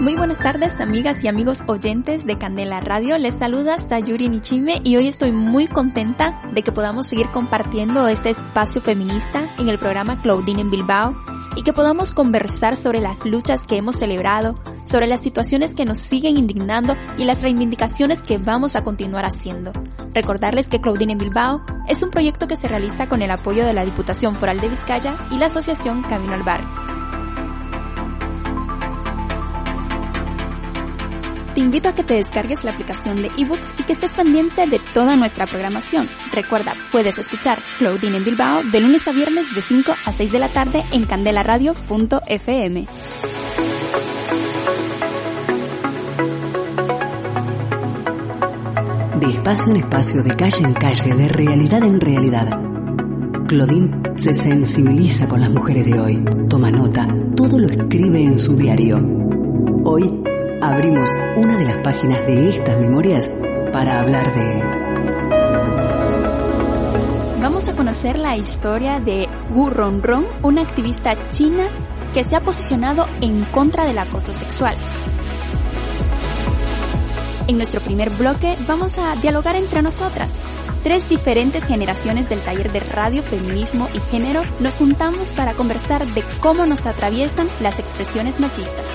[0.00, 3.18] Muy buenas tardes, amigas y amigos oyentes de Candela Radio.
[3.18, 8.30] Les saluda Sayuri Nichime y hoy estoy muy contenta de que podamos seguir compartiendo este
[8.30, 11.14] espacio feminista en el programa Claudine en Bilbao
[11.54, 15.98] y que podamos conversar sobre las luchas que hemos celebrado, sobre las situaciones que nos
[15.98, 19.70] siguen indignando y las reivindicaciones que vamos a continuar haciendo.
[20.14, 23.74] Recordarles que Claudine en Bilbao es un proyecto que se realiza con el apoyo de
[23.74, 26.89] la Diputación Foral de Vizcaya y la Asociación Camino al Barrio.
[31.60, 35.14] Invito a que te descargues la aplicación de ebooks y que estés pendiente de toda
[35.14, 36.08] nuestra programación.
[36.32, 40.38] Recuerda, puedes escuchar Claudine en Bilbao de lunes a viernes de 5 a 6 de
[40.38, 42.86] la tarde en candelaradio.fm.
[49.20, 52.48] De espacio en espacio, de calle en calle, de realidad en realidad.
[53.48, 58.56] Claudine se sensibiliza con las mujeres de hoy, toma nota, todo lo escribe en su
[58.56, 58.98] diario.
[59.84, 60.19] Hoy
[60.60, 63.30] abrimos una de las páginas de estas memorias
[63.72, 64.80] para hablar de...
[67.40, 71.68] Vamos a conocer la historia de Wu Rongrong, una activista china
[72.12, 74.76] que se ha posicionado en contra del acoso sexual.
[77.46, 80.36] En nuestro primer bloque vamos a dialogar entre nosotras.
[80.82, 86.22] Tres diferentes generaciones del taller de radio, feminismo y género nos juntamos para conversar de
[86.40, 88.86] cómo nos atraviesan las expresiones machistas.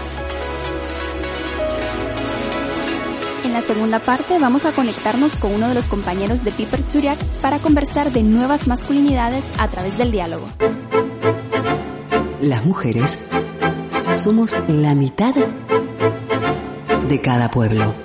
[3.56, 7.60] La segunda parte vamos a conectarnos con uno de los compañeros de Piper Churiak para
[7.60, 10.46] conversar de nuevas masculinidades a través del diálogo.
[12.42, 13.18] Las mujeres
[14.18, 15.34] somos la mitad
[17.08, 18.05] de cada pueblo.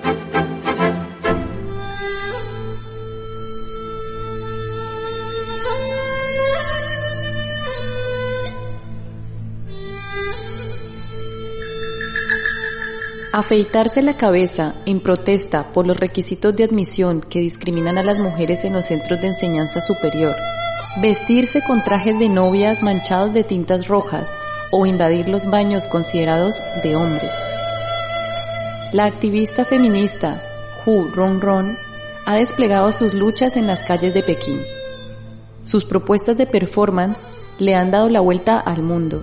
[13.32, 18.64] Afeitarse la cabeza en protesta por los requisitos de admisión que discriminan a las mujeres
[18.64, 20.34] en los centros de enseñanza superior,
[21.00, 24.28] vestirse con trajes de novias manchados de tintas rojas
[24.72, 27.30] o invadir los baños considerados de hombres.
[28.92, 30.42] La activista feminista
[30.84, 31.72] Hu Ronron
[32.26, 34.58] ha desplegado sus luchas en las calles de Pekín.
[35.64, 37.20] Sus propuestas de performance
[37.60, 39.22] le han dado la vuelta al mundo,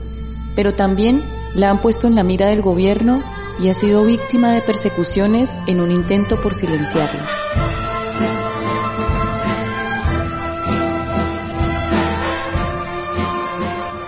[0.56, 1.22] pero también
[1.56, 3.22] la han puesto en la mira del gobierno
[3.60, 7.26] y ha sido víctima de persecuciones en un intento por silenciarla.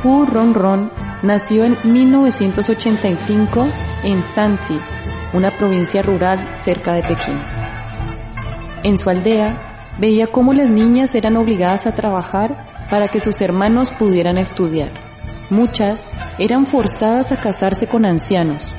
[0.04, 0.92] Hu Ron
[1.24, 3.68] nació en 1985
[4.04, 4.80] en Sanxi,
[5.34, 7.38] una provincia rural cerca de Pekín.
[8.84, 9.58] En su aldea,
[9.98, 12.56] veía cómo las niñas eran obligadas a trabajar
[12.90, 14.90] para que sus hermanos pudieran estudiar.
[15.50, 16.04] Muchas
[16.38, 18.72] eran forzadas a casarse con ancianos,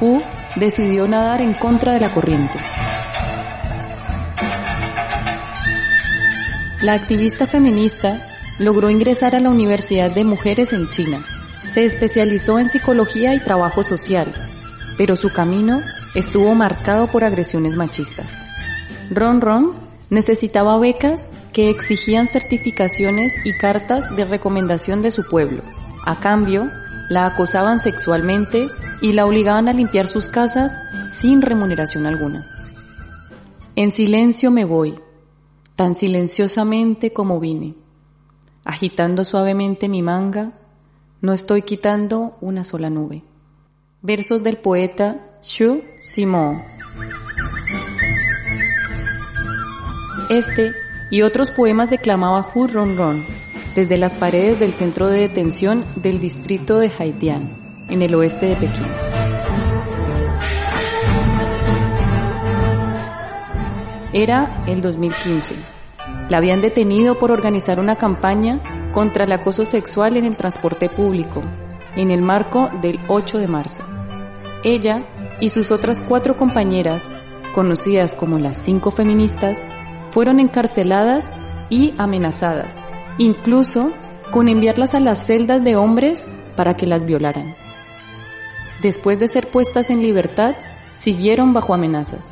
[0.00, 0.18] Hu
[0.56, 2.58] decidió nadar en contra de la corriente.
[6.82, 8.26] La activista feminista
[8.58, 11.22] logró ingresar a la Universidad de Mujeres en China.
[11.72, 14.32] Se especializó en psicología y trabajo social,
[14.96, 15.80] pero su camino
[16.14, 18.26] estuvo marcado por agresiones machistas.
[19.10, 19.72] Ron Ron
[20.10, 25.62] necesitaba becas que exigían certificaciones y cartas de recomendación de su pueblo.
[26.04, 26.68] A cambio,
[27.08, 28.68] la acosaban sexualmente
[29.00, 30.78] y la obligaban a limpiar sus casas
[31.08, 32.46] sin remuneración alguna.
[33.76, 34.98] En silencio me voy,
[35.76, 37.74] tan silenciosamente como vine.
[38.64, 40.52] Agitando suavemente mi manga,
[41.20, 43.22] no estoy quitando una sola nube.
[44.02, 46.62] Versos del poeta Xu Simon.
[50.28, 50.72] Este
[51.10, 53.45] y otros poemas declamaba Hu Ron Ron
[53.76, 57.50] desde las paredes del centro de detención del distrito de Haitian
[57.90, 58.86] en el oeste de Pekín.
[64.14, 65.54] Era el 2015.
[66.30, 68.62] La habían detenido por organizar una campaña
[68.94, 71.42] contra el acoso sexual en el transporte público,
[71.96, 73.84] en el marco del 8 de marzo.
[74.64, 75.06] Ella
[75.38, 77.02] y sus otras cuatro compañeras,
[77.54, 79.58] conocidas como las cinco feministas,
[80.12, 81.30] fueron encarceladas
[81.68, 82.85] y amenazadas,
[83.18, 83.92] incluso
[84.30, 86.24] con enviarlas a las celdas de hombres
[86.56, 87.54] para que las violaran.
[88.82, 90.54] después de ser puestas en libertad,
[90.96, 92.28] siguieron bajo amenazas.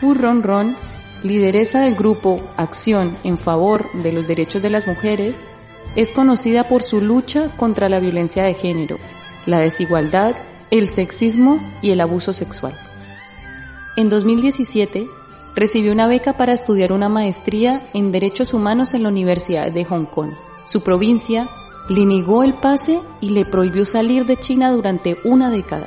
[0.00, 0.76] Hu Ron Ron,
[1.22, 5.40] lideresa del grupo Acción en favor de los derechos de las mujeres,
[5.96, 8.98] es conocida por su lucha contra la violencia de género,
[9.46, 10.34] la desigualdad,
[10.70, 12.74] el sexismo y el abuso sexual.
[13.96, 15.06] En 2017,
[15.54, 20.06] recibió una beca para estudiar una maestría en Derechos Humanos en la Universidad de Hong
[20.06, 20.30] Kong.
[20.66, 21.48] Su provincia
[21.88, 25.86] le negó el pase y le prohibió salir de China durante una década.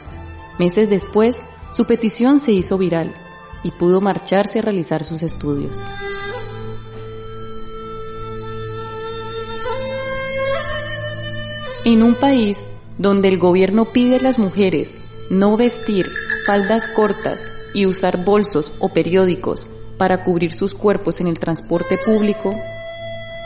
[0.59, 1.41] Meses después,
[1.71, 3.13] su petición se hizo viral
[3.63, 5.77] y pudo marcharse a realizar sus estudios.
[11.83, 12.65] En un país
[12.97, 14.95] donde el gobierno pide a las mujeres
[15.29, 16.05] no vestir
[16.45, 19.67] faldas cortas y usar bolsos o periódicos
[19.99, 22.55] para cubrir sus cuerpos en el transporte público,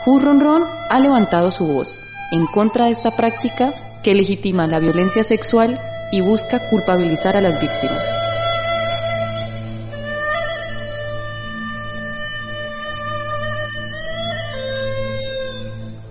[0.06, 1.98] Hu Ron ha levantado su voz
[2.32, 5.78] en contra de esta práctica que legitima la violencia sexual
[6.12, 8.02] y busca culpabilizar a las víctimas.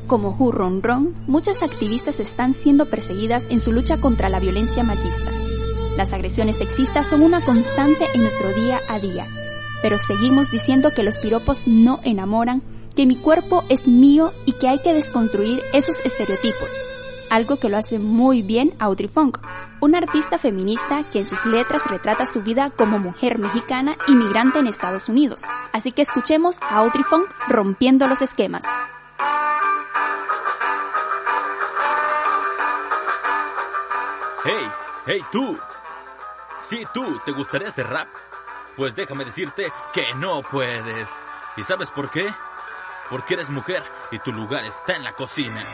[0.06, 4.84] Como Hu Ron Ron, muchas activistas están siendo perseguidas en su lucha contra la violencia
[4.84, 5.51] machista.
[5.98, 9.26] Las agresiones sexistas son una constante en nuestro día a día,
[9.82, 12.62] pero seguimos diciendo que los piropos no enamoran,
[12.96, 16.70] que mi cuerpo es mío y que hay que desconstruir esos estereotipos,
[17.30, 19.38] algo que lo hace muy bien Audrey Funk,
[19.82, 24.68] una artista feminista que en sus letras retrata su vida como mujer mexicana inmigrante en
[24.68, 25.44] Estados Unidos.
[25.74, 28.64] Así que escuchemos a Audrey Funk rompiendo los esquemas.
[34.44, 34.68] Hey,
[35.06, 35.58] hey tú,
[36.72, 38.08] si tú te gustaría hacer rap,
[38.78, 41.10] pues déjame decirte que no puedes.
[41.58, 42.34] ¿Y sabes por qué?
[43.10, 45.68] Porque eres mujer y tu lugar está en la cocina.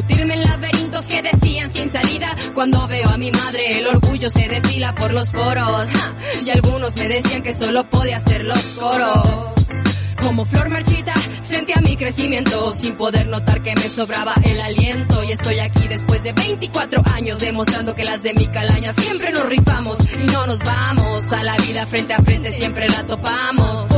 [0.00, 2.34] Discutirme en laberintos que decían sin salida.
[2.54, 5.86] Cuando veo a mi madre, el orgullo se destila por los poros.
[6.42, 9.46] Y algunos me decían que solo podía hacer los coros.
[10.22, 15.22] Como flor marchita, sentía mi crecimiento sin poder notar que me sobraba el aliento.
[15.24, 19.46] Y estoy aquí después de 24 años demostrando que las de mi calaña siempre nos
[19.48, 21.24] rifamos y no nos vamos.
[21.30, 23.89] A la vida frente a frente siempre la topamos.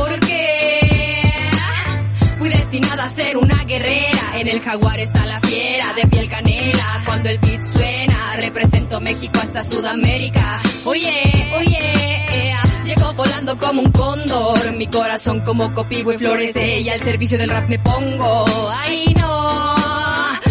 [2.43, 4.37] Fui destinada a ser una guerrera.
[4.37, 7.01] En el jaguar está la fiera de piel canela.
[7.05, 10.61] Cuando el beat suena, represento México hasta Sudamérica.
[10.83, 11.93] Oye, oye,
[12.33, 17.37] ea, Llego volando como un cóndor, mi corazón como copivo y florece y al servicio
[17.37, 18.43] del rap me pongo.
[18.83, 19.77] Ay no,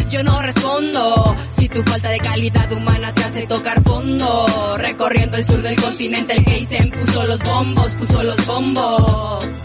[0.08, 1.36] yo no respondo.
[1.50, 6.32] Si tu falta de calidad humana te hace tocar fondo, recorriendo el sur del continente
[6.32, 9.61] el Geisen puso los bombos, puso los bombos.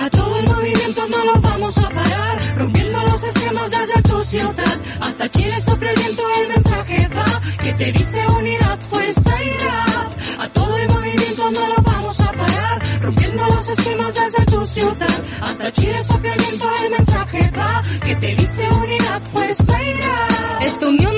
[0.00, 4.80] A todo el movimiento no lo vamos a parar, rompiendo los esquemas desde tu ciudad.
[5.00, 10.12] Hasta Chile sopla el viento, el mensaje va, que te dice unidad, fuerza y rap.
[10.38, 15.24] A todo el movimiento no lo vamos a parar, rompiendo los esquemas desde tu ciudad.
[15.40, 20.62] Hasta Chile sopla el viento, el mensaje va, que te dice unidad, fuerza y rap.
[20.62, 21.17] Esta unión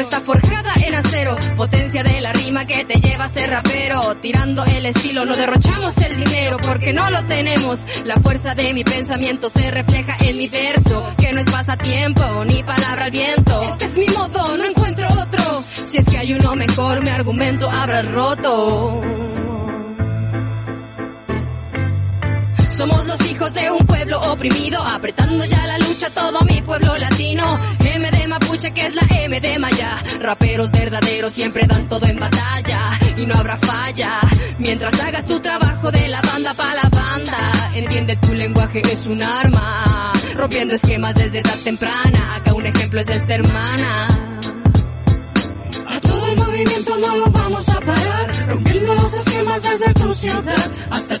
[0.00, 1.36] está forjada en acero.
[1.56, 4.00] Potencia de la rima que te lleva a ser rapero.
[4.20, 7.80] Tirando el estilo, no derrochamos el dinero porque no lo tenemos.
[8.04, 12.62] La fuerza de mi pensamiento se refleja en mi verso, que no es pasatiempo ni
[12.62, 13.62] palabra al viento.
[13.62, 15.64] Este es mi modo, no encuentro otro.
[15.72, 19.00] Si es que hay uno mejor, mi argumento habrá roto.
[22.76, 27.44] Somos los hijos de un pueblo oprimido, apretando ya la lucha todo mi pueblo latino.
[28.32, 30.02] Que es la M de Maya.
[30.20, 34.20] Raperos verdaderos siempre dan todo en batalla y no habrá falla.
[34.58, 39.22] Mientras hagas tu trabajo de la banda pa' la banda, entiende tu lenguaje es un
[39.22, 40.12] arma.
[40.34, 44.08] Rompiendo esquemas desde edad temprana, acá un ejemplo es esta hermana.
[45.88, 50.72] A todo el movimiento no lo vamos a parar, rompiendo los esquemas desde tu ciudad.
[50.90, 51.20] Hasta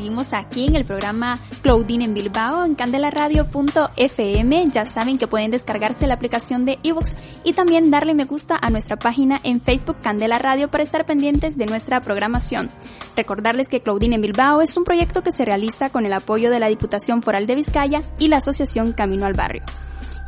[0.00, 4.66] seguimos aquí en el programa Claudine en Bilbao en candelaradio.fm.
[4.70, 8.70] Ya saben que pueden descargarse la aplicación de eBooks y también darle me gusta a
[8.70, 12.70] nuestra página en Facebook Candela Radio para estar pendientes de nuestra programación.
[13.14, 16.60] Recordarles que Claudine en Bilbao es un proyecto que se realiza con el apoyo de
[16.60, 19.64] la Diputación Foral de Vizcaya y la Asociación Camino al Barrio.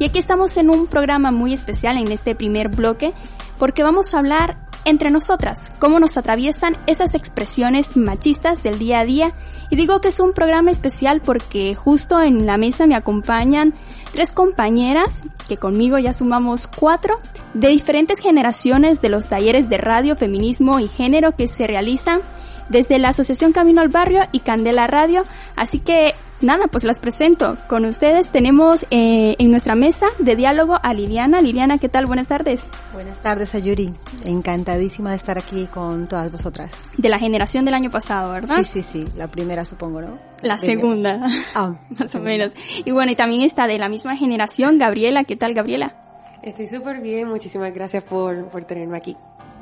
[0.02, 3.12] Y aquí estamos en un programa muy especial en este primer bloque
[3.56, 9.04] porque vamos a hablar entre nosotras, cómo nos atraviesan esas expresiones machistas del día a
[9.04, 9.32] día.
[9.70, 13.74] Y digo que es un programa especial porque justo en la mesa me acompañan
[14.12, 17.20] tres compañeras, que conmigo ya sumamos cuatro,
[17.54, 22.22] de diferentes generaciones de los talleres de radio, feminismo y género que se realizan
[22.68, 25.24] desde la Asociación Camino al Barrio y Candela Radio.
[25.54, 27.56] Así que nada, pues las presento.
[27.68, 31.40] Con ustedes tenemos eh, en nuestra mesa de diálogo a Liliana.
[31.40, 32.06] Liliana, ¿qué tal?
[32.06, 32.62] Buenas tardes.
[32.92, 33.92] Buenas tardes, Ayuri.
[34.24, 36.72] Encantadísima de estar aquí con todas vosotras.
[36.96, 38.56] De la generación del año pasado, ¿verdad?
[38.56, 39.08] Sí, sí, sí.
[39.16, 40.18] La primera, supongo, ¿no?
[40.42, 41.20] La, segunda.
[41.54, 42.54] Ah, más o menos.
[42.84, 45.24] Y bueno, y también está de la misma generación, Gabriela.
[45.24, 45.94] ¿Qué tal, Gabriela?
[46.42, 47.28] Estoy súper bien.
[47.28, 49.16] Muchísimas gracias por, por tenerme aquí.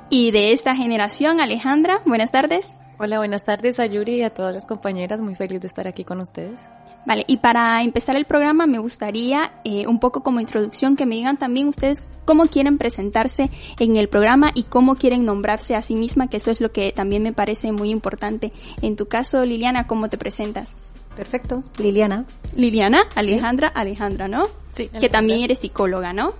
[0.09, 2.01] Y de esta generación, Alejandra.
[2.05, 2.73] Buenas tardes.
[3.03, 5.23] Hola, buenas tardes a Yuri y a todas las compañeras.
[5.23, 6.61] Muy feliz de estar aquí con ustedes.
[7.07, 11.15] Vale, y para empezar el programa me gustaría eh, un poco como introducción que me
[11.15, 15.97] digan también ustedes cómo quieren presentarse en el programa y cómo quieren nombrarse a sí
[15.97, 18.53] misma, que eso es lo que también me parece muy importante.
[18.83, 20.71] En tu caso, Liliana, ¿cómo te presentas?
[21.17, 22.25] Perfecto, Liliana.
[22.55, 24.47] Liliana, Alejandra, Alejandra, ¿no?
[24.73, 24.89] Sí.
[24.89, 26.33] Que también eres psicóloga, ¿no?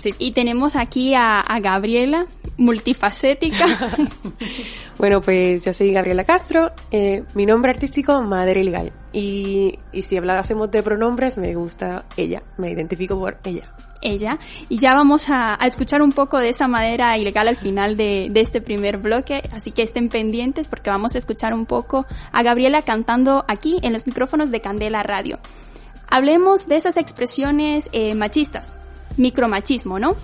[0.00, 0.14] Sí.
[0.18, 2.26] Y tenemos aquí a, a Gabriela,
[2.56, 3.66] multifacética.
[4.98, 8.92] Bueno, pues yo soy Gabriela Castro, eh, mi nombre artístico Madre Legal.
[9.14, 13.74] Y, y si hablásemos de pronombres, me gusta ella, me identifico por ella.
[14.00, 14.38] Ella.
[14.68, 18.40] Y ya vamos a, escuchar un poco de esa madera ilegal al final de, de
[18.40, 22.82] este primer bloque, así que estén pendientes porque vamos a escuchar un poco a Gabriela
[22.82, 25.36] cantando aquí en los micrófonos de Candela Radio.
[26.08, 28.72] Hablemos de esas expresiones eh, machistas,
[29.16, 30.16] micromachismo, ¿no?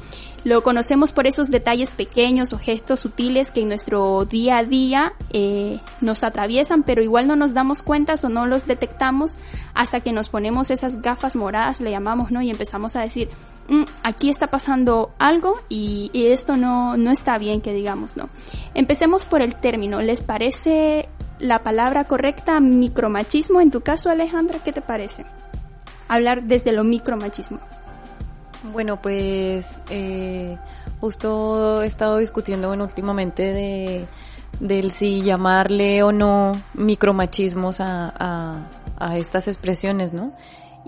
[0.47, 5.13] Lo conocemos por esos detalles pequeños o gestos sutiles que en nuestro día a día
[5.33, 9.39] eh, nos atraviesan, pero igual no nos damos cuenta o no los detectamos
[9.75, 12.43] hasta que nos ponemos esas gafas moradas, le llamamos, ¿no?
[12.43, 13.29] Y empezamos a decir,
[13.69, 18.29] "Mm, aquí está pasando algo y, esto no, no está bien que digamos, ¿no?
[18.75, 20.01] Empecemos por el término.
[20.01, 21.09] ¿Les parece
[21.39, 23.61] la palabra correcta micromachismo?
[23.61, 25.25] En tu caso, Alejandra, ¿qué te parece?
[26.09, 27.61] Hablar desde lo micromachismo.
[28.73, 30.57] Bueno, pues eh,
[31.01, 34.09] justo he estado discutiendo bueno, últimamente de
[34.61, 38.65] del si llamarle o no micromachismos a,
[38.99, 40.33] a estas expresiones, ¿no?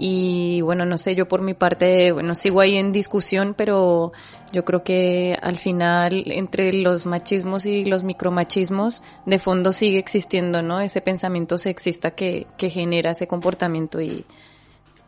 [0.00, 4.12] Y bueno, no sé, yo por mi parte, bueno, sigo ahí en discusión, pero
[4.52, 10.62] yo creo que al final entre los machismos y los micromachismos, de fondo sigue existiendo,
[10.62, 10.80] ¿no?
[10.80, 14.24] Ese pensamiento sexista que, que genera ese comportamiento y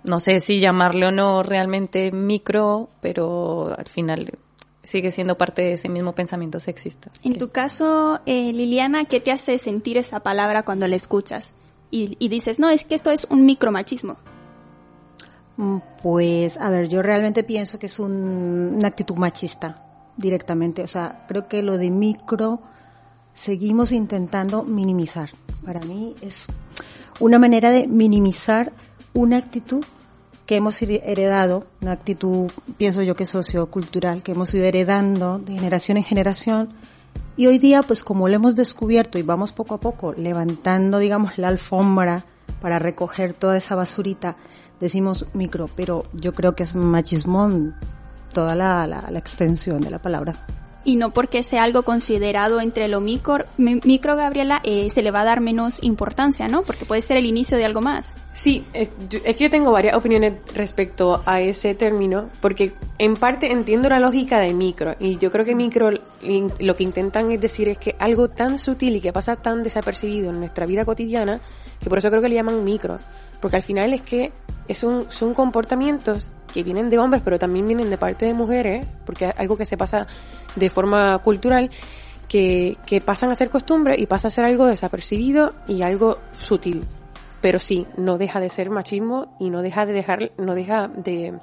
[0.03, 4.39] no sé si llamarle o no realmente micro, pero al final
[4.83, 7.13] sigue siendo parte de ese mismo pensamiento sexista.
[7.23, 11.55] En tu caso, eh, Liliana, ¿qué te hace sentir esa palabra cuando la escuchas?
[11.93, 14.17] Y, y dices, no, es que esto es un micromachismo.
[15.61, 19.85] Mm, Pues, a ver, yo realmente pienso que es un- una actitud machista
[20.17, 20.83] directamente.
[20.83, 22.61] O sea, creo que lo de micro
[23.35, 25.29] seguimos intentando minimizar.
[25.63, 26.47] Para mí es
[27.21, 28.73] una manera de minimizar
[29.13, 29.85] una actitud
[30.47, 35.99] que hemos heredado, una actitud, pienso yo que sociocultural, que hemos ido heredando de generación
[35.99, 36.71] en generación.
[37.37, 41.37] Y hoy día, pues como lo hemos descubierto y vamos poco a poco levantando, digamos,
[41.37, 42.25] la alfombra
[42.61, 44.37] para recoger toda esa basurita,
[44.81, 47.75] decimos micro, pero yo creo que es machismo en
[48.33, 50.47] toda la, la- la extensión de la palabra.
[50.83, 55.11] Y no porque sea algo considerado entre lo micro, mi- micro Gabriela, eh, se le
[55.11, 56.63] va a dar menos importancia, ¿no?
[56.63, 58.17] Porque puede ser el inicio de algo más.
[58.33, 58.91] Sí, es,
[59.25, 64.01] es que yo tengo varias opiniones respecto a ese término, porque en parte entiendo la
[64.01, 67.95] lógica de micro, y yo creo que micro lo que intentan es decir es que
[67.99, 71.41] algo tan sutil y que pasa tan desapercibido en nuestra vida cotidiana,
[71.79, 72.99] que por eso creo que le llaman micro.
[73.41, 74.33] Porque al final es que
[74.69, 78.89] es un, son comportamientos que vienen de hombres, pero también vienen de parte de mujeres,
[79.05, 80.07] porque es algo que se pasa
[80.57, 81.71] de forma cultural,
[82.29, 86.85] que, que pasan a ser costumbre y pasa a ser algo desapercibido y algo sutil.
[87.41, 91.39] Pero sí, no deja de ser machismo y no deja de dejar, no deja de,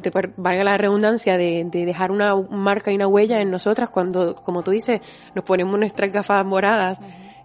[0.00, 4.36] de valga la redundancia, de, de, dejar una marca y una huella en nosotras cuando,
[4.36, 5.00] como tú dices,
[5.34, 7.00] nos ponemos nuestras gafas moradas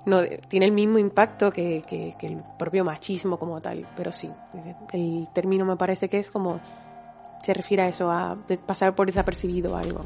[0.06, 4.30] no tiene el mismo impacto que, que, el propio machismo como tal, pero sí,
[4.94, 6.60] el término me parece que es como
[7.44, 10.06] se refiere a eso, a pasar por desapercibido algo.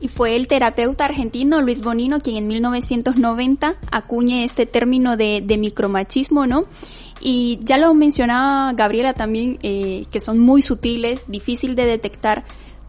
[0.00, 5.56] Y fue el terapeuta argentino Luis Bonino quien en 1990 acuñe este término de, de
[5.56, 6.64] micromachismo, ¿no?
[7.20, 12.42] Y ya lo mencionaba Gabriela también, eh, que son muy sutiles, difícil de detectar,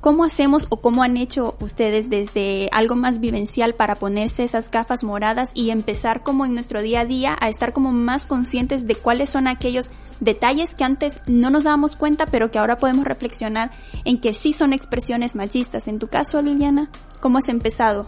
[0.06, 5.04] ¿Cómo hacemos o cómo han hecho ustedes desde algo más vivencial para ponerse esas gafas
[5.04, 8.94] moradas y empezar como en nuestro día a día a estar como más conscientes de
[8.94, 13.72] cuáles son aquellos detalles que antes no nos dábamos cuenta pero que ahora podemos reflexionar
[14.04, 15.88] en que sí son expresiones machistas?
[15.88, 18.06] En tu caso, Liliana, ¿cómo has empezado?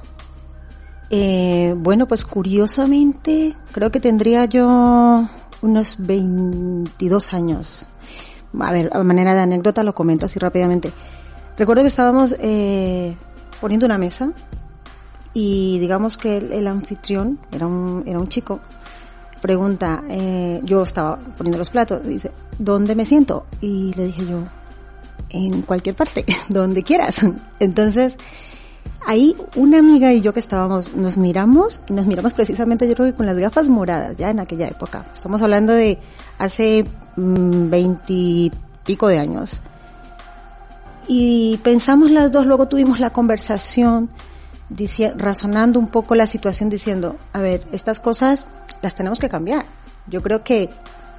[1.09, 5.27] Eh, bueno, pues curiosamente creo que tendría yo
[5.63, 7.87] unos 22 años.
[8.59, 10.93] A ver, a manera de anécdota lo comento así rápidamente.
[11.57, 13.15] Recuerdo que estábamos eh,
[13.59, 14.31] poniendo una mesa
[15.33, 18.59] y digamos que el, anfitrión era un, era un chico.
[19.41, 23.45] Pregunta, eh, yo estaba poniendo los platos, dice, ¿dónde me siento?
[23.61, 24.43] Y le dije yo,
[25.29, 27.25] en cualquier parte, donde quieras.
[27.59, 28.17] Entonces,
[29.05, 33.07] ahí una amiga y yo que estábamos, nos miramos y nos miramos precisamente yo creo
[33.07, 35.05] que con las gafas moradas, ya en aquella época.
[35.13, 35.97] Estamos hablando de
[36.37, 36.85] hace
[37.15, 39.61] mm, veintipico de años.
[41.07, 44.09] Y pensamos las dos, luego tuvimos la conversación,
[45.15, 48.47] razonando un poco la situación, diciendo, a ver, estas cosas
[48.81, 49.65] las tenemos que cambiar.
[50.07, 50.69] Yo creo que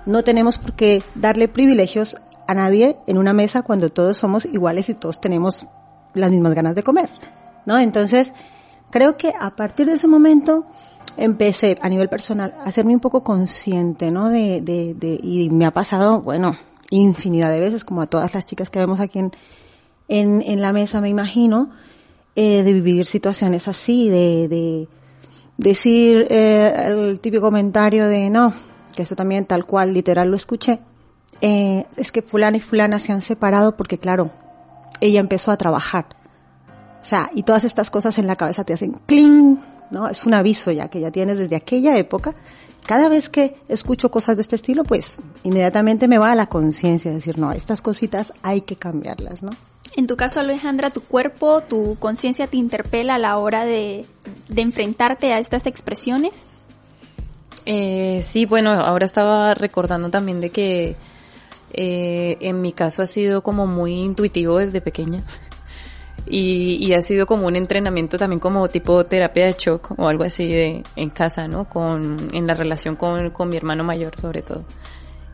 [0.04, 4.88] no tenemos por qué darle privilegios a nadie en una mesa cuando todos somos iguales
[4.88, 5.66] y todos tenemos
[6.14, 7.08] las mismas ganas de comer,
[7.66, 7.78] ¿no?
[7.78, 8.32] Entonces,
[8.90, 10.66] creo que a partir de ese momento
[11.16, 14.28] empecé a nivel personal a hacerme un poco consciente, ¿no?
[14.28, 16.56] De, de, de, y me ha pasado, bueno,
[16.90, 19.32] infinidad de veces, como a todas las chicas que vemos aquí en,
[20.08, 21.70] en, en la mesa, me imagino,
[22.34, 24.88] eh, de vivir situaciones así, de, de
[25.56, 28.54] decir eh, el típico comentario de no,
[28.94, 30.80] que eso también tal cual literal lo escuché,
[31.40, 34.30] eh, es que fulana y fulana se han separado porque claro,
[35.00, 36.06] ella empezó a trabajar.
[37.00, 39.58] O sea, y todas estas cosas en la cabeza te hacen cling,
[39.90, 40.08] ¿no?
[40.08, 42.34] Es un aviso ya que ya tienes desde aquella época.
[42.88, 47.10] Cada vez que escucho cosas de este estilo, pues inmediatamente me va a la conciencia,
[47.10, 49.50] decir, no, estas cositas hay que cambiarlas, ¿no?
[49.94, 54.06] En tu caso, Alejandra, tu cuerpo, tu conciencia te interpela a la hora de,
[54.48, 56.46] de enfrentarte a estas expresiones.
[57.66, 60.96] Eh, sí, bueno, ahora estaba recordando también de que
[61.74, 65.24] eh, en mi caso ha sido como muy intuitivo desde pequeña.
[66.26, 70.24] Y, y, ha sido como un entrenamiento también como tipo terapia de shock o algo
[70.24, 71.68] así de, en casa, ¿no?
[71.68, 74.64] Con, en la relación con, con mi hermano mayor sobre todo.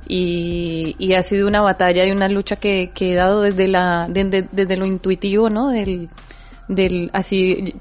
[0.06, 4.06] Y, y ha sido una batalla y una lucha que, que he dado desde la
[4.08, 6.10] desde, desde lo intuitivo no del
[6.68, 7.74] del así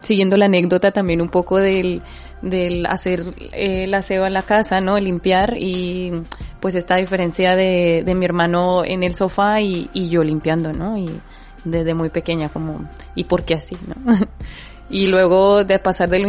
[0.00, 2.02] siguiendo la anécdota también un poco del
[2.40, 3.20] del hacer
[3.52, 6.22] eh, el aseo en la casa no limpiar y
[6.60, 10.96] pues esta diferencia de, de mi hermano en el sofá y, y yo limpiando no
[10.96, 11.20] y
[11.64, 14.14] desde muy pequeña como y por qué así no
[14.90, 16.28] y luego de pasar de lo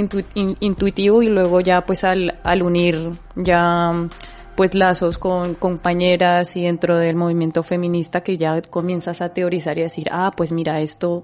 [0.59, 3.93] intuitivo y luego ya pues al, al unir ya
[4.55, 9.81] pues lazos con compañeras y dentro del movimiento feminista que ya comienzas a teorizar y
[9.81, 11.23] decir, ah, pues mira, esto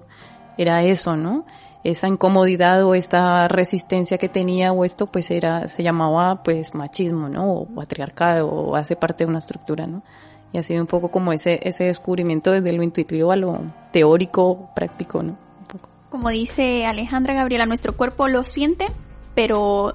[0.56, 1.44] era eso, ¿no?
[1.84, 7.28] Esa incomodidad o esta resistencia que tenía o esto pues era, se llamaba pues machismo,
[7.28, 7.52] ¿no?
[7.52, 10.02] O patriarcado o hace parte de una estructura, ¿no?
[10.52, 13.60] Y ha sido un poco como ese, ese descubrimiento desde lo intuitivo a lo
[13.92, 15.36] teórico, práctico, ¿no?
[16.10, 18.86] Como dice Alejandra Gabriela, nuestro cuerpo lo siente,
[19.34, 19.94] pero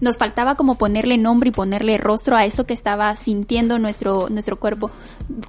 [0.00, 4.58] nos faltaba como ponerle nombre y ponerle rostro a eso que estaba sintiendo nuestro, nuestro
[4.58, 4.90] cuerpo.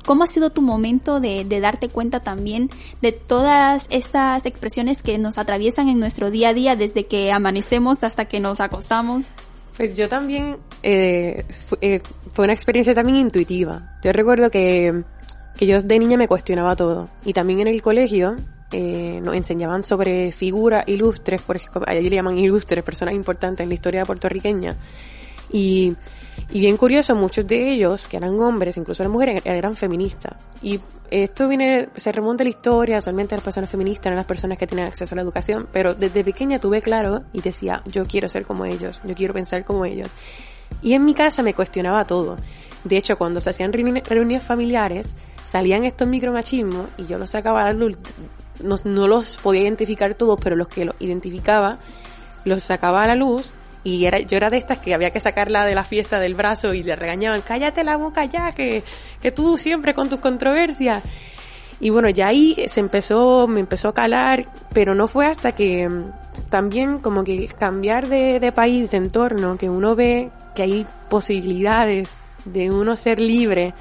[0.06, 2.70] ¿Cómo ha sido tu momento de, de darte cuenta también
[3.02, 8.04] de todas estas expresiones que nos atraviesan en nuestro día a día desde que amanecemos
[8.04, 9.26] hasta que nos acostamos?
[9.78, 11.46] Pues yo también, eh,
[11.80, 12.02] eh,
[12.34, 13.98] fue una experiencia también intuitiva.
[14.02, 15.04] Yo recuerdo que,
[15.58, 17.10] que yo de niña me cuestionaba todo.
[17.26, 18.36] Y también en el colegio,
[18.72, 23.70] eh, nos enseñaban sobre figuras ilustres, por ejemplo, allí le llaman ilustres, personas importantes en
[23.70, 24.78] la historia puertorriqueña.
[25.52, 25.94] Y,
[26.52, 30.36] y bien curioso, muchos de ellos, que eran hombres, incluso las mujeres, eran feministas.
[30.62, 34.58] Y esto viene, se remonta a la historia, solamente las personas feministas eran las personas
[34.58, 38.30] que tienen acceso a la educación, pero desde pequeña tuve claro y decía, yo quiero
[38.30, 40.10] ser como ellos, yo quiero pensar como ellos.
[40.82, 42.38] Y en mi casa me cuestionaba todo.
[42.84, 45.14] De hecho, cuando se hacían reuniones familiares,
[45.46, 47.98] salían estos micromachismos y yo los sacaba a la luz.
[48.64, 51.80] No, no los podía identificar todos, pero los que los identificaba,
[52.46, 55.66] los sacaba a la luz y era, yo era de estas que había que sacarla
[55.66, 58.84] de la fiesta del brazo y le regañaban, cállate la boca ya, que,
[59.22, 61.04] que tú siempre con tus controversias.
[61.80, 65.90] Y bueno, ya ahí se empezó, me empezó a calar, pero no fue hasta que
[65.90, 66.12] mm,
[66.50, 72.18] también como que cambiar de, de país, de entorno, que uno ve que hay posibilidades
[72.46, 73.74] de uno ser libre,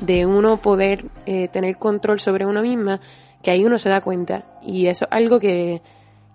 [0.00, 3.00] de uno poder eh, tener control sobre uno misma,
[3.42, 4.44] que ahí uno se da cuenta.
[4.62, 5.82] Y eso es algo que,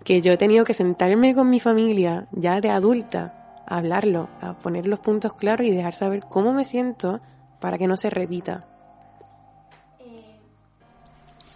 [0.04, 4.54] que yo he tenido que sentarme con mi familia ya de adulta, a hablarlo, a
[4.54, 7.20] poner los puntos claros y dejar saber cómo me siento
[7.60, 8.68] para que no se repita.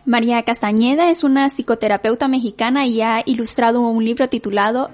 [0.07, 4.89] María Castañeda es una psicoterapeuta mexicana y ha ilustrado un libro titulado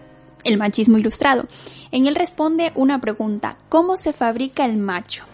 [0.45, 1.45] El machismo ilustrado.
[1.91, 5.25] En él responde una pregunta, ¿cómo se fabrica el macho?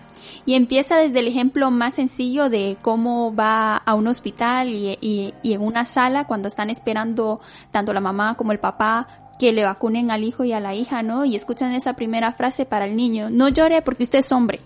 [0.46, 5.60] Y empieza desde el ejemplo más sencillo de cómo va a un hospital y, en
[5.60, 10.24] una sala cuando están esperando tanto la mamá como el papá que le vacunen al
[10.24, 11.24] hijo y a la hija, ¿no?
[11.24, 14.60] Y escuchan esa primera frase para el niño, no llore porque usted es hombre.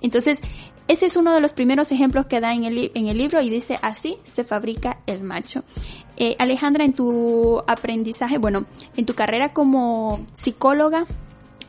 [0.00, 0.40] Entonces,
[0.88, 3.50] ese es uno de los primeros ejemplos que da en el, en el libro y
[3.50, 5.64] dice así se fabrica el macho.
[6.16, 8.64] Eh, Alejandra, en tu aprendizaje, bueno,
[8.96, 11.04] en tu carrera como psicóloga,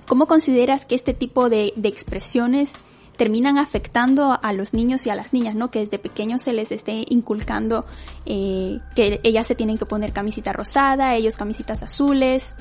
[0.07, 2.73] ¿cómo consideras que este tipo de, expresiones
[3.17, 5.71] terminan afectando a los niños y a las niñas, ¿no?
[5.71, 7.85] Que desde pequeños se les esté inculcando
[8.25, 12.55] eh, que ellas se tienen que poner camisita rosada, ellos camisitas azules.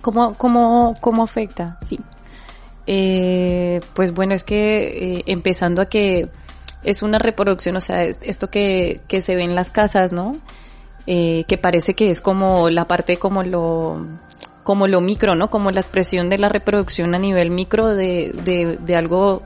[0.00, 1.78] ¿Cómo, cómo, cómo afecta?
[1.86, 1.98] Sí.
[2.86, 6.30] Eh, pues bueno, es que eh, empezando a que
[6.84, 10.38] es una reproducción, o sea, esto que, que se ve en las casas, ¿no?
[11.10, 14.06] Eh, que parece que es como la parte como lo,
[14.62, 15.48] como lo micro, ¿no?
[15.48, 19.42] Como la expresión de la reproducción a nivel micro de, de, de algo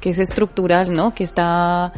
[0.00, 1.14] que es estructural, ¿no?
[1.14, 1.92] Que está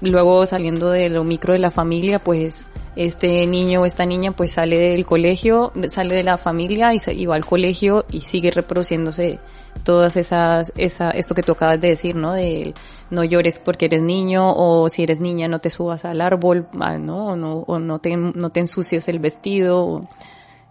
[0.00, 4.54] luego saliendo de lo micro de la familia, pues este niño o esta niña pues
[4.54, 8.50] sale del colegio, sale de la familia y, se, y va al colegio y sigue
[8.50, 9.38] reproduciéndose
[9.84, 12.32] todas esas, esa, esto que tú acabas de decir, ¿no?
[12.32, 12.74] De
[13.10, 16.98] no llores porque eres niño o si eres niña no te subas al árbol, ah,
[16.98, 17.28] ¿no?
[17.28, 20.08] O no, o no te, no te ensucies el vestido.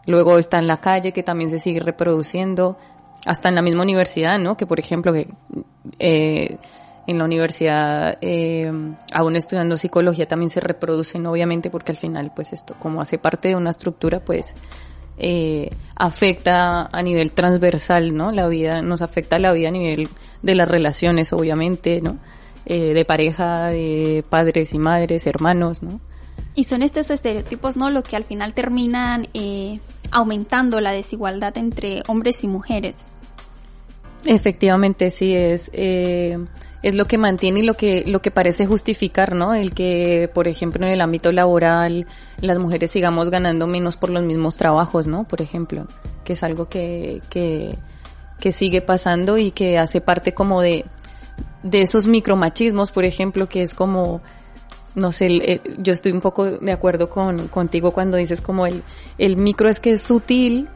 [0.06, 2.78] Luego está en la calle que también se sigue reproduciendo.
[3.26, 4.58] Hasta en la misma universidad, ¿no?
[4.58, 5.28] Que por ejemplo, que,
[6.00, 6.58] eh,
[7.08, 8.72] en la universidad, eh,
[9.14, 13.50] aún estudiando psicología también se reproducen, obviamente, porque al final, pues esto, como hace parte
[13.50, 14.56] de una estructura, pues
[15.18, 18.32] eh, afecta a nivel transversal, ¿no?
[18.32, 20.10] La vida, nos afecta la vida a nivel
[20.42, 22.18] de las relaciones, obviamente, ¿no?
[22.66, 26.00] Eh, de pareja, de padres y madres, hermanos, ¿no?
[26.54, 27.90] Y son estos estereotipos, ¿no?
[27.90, 29.80] Lo que al final terminan eh,
[30.12, 33.08] aumentando la desigualdad entre hombres y mujeres.
[34.26, 36.38] Efectivamente, sí, es, eh,
[36.84, 39.54] es lo que mantiene y lo que, lo que parece justificar, ¿no?
[39.54, 42.08] El que, por ejemplo, en el ámbito laboral
[42.42, 45.26] las mujeres sigamos ganando menos por los mismos trabajos, ¿no?
[45.26, 45.88] Por ejemplo,
[46.24, 47.78] que es algo que, que,
[48.40, 50.86] que sigue pasando y que hace parte como de,
[51.62, 54.22] de esos micromachismos, por ejemplo, que es como,
[54.96, 58.82] no sé, yo estoy un poco de acuerdo con, contigo cuando dices como el,
[59.20, 60.68] el micro es que es sutil,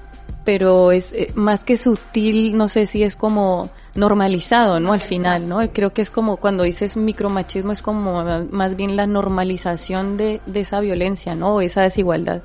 [0.46, 4.94] pero es eh, más que sutil, no sé si es como normalizado, ¿no?
[4.94, 5.60] Al final, ¿no?
[5.74, 10.60] Creo que es como cuando dices micromachismo es como más bien la normalización de, de
[10.62, 11.60] esa violencia, ¿no?
[11.62, 12.42] Esa desigualdad.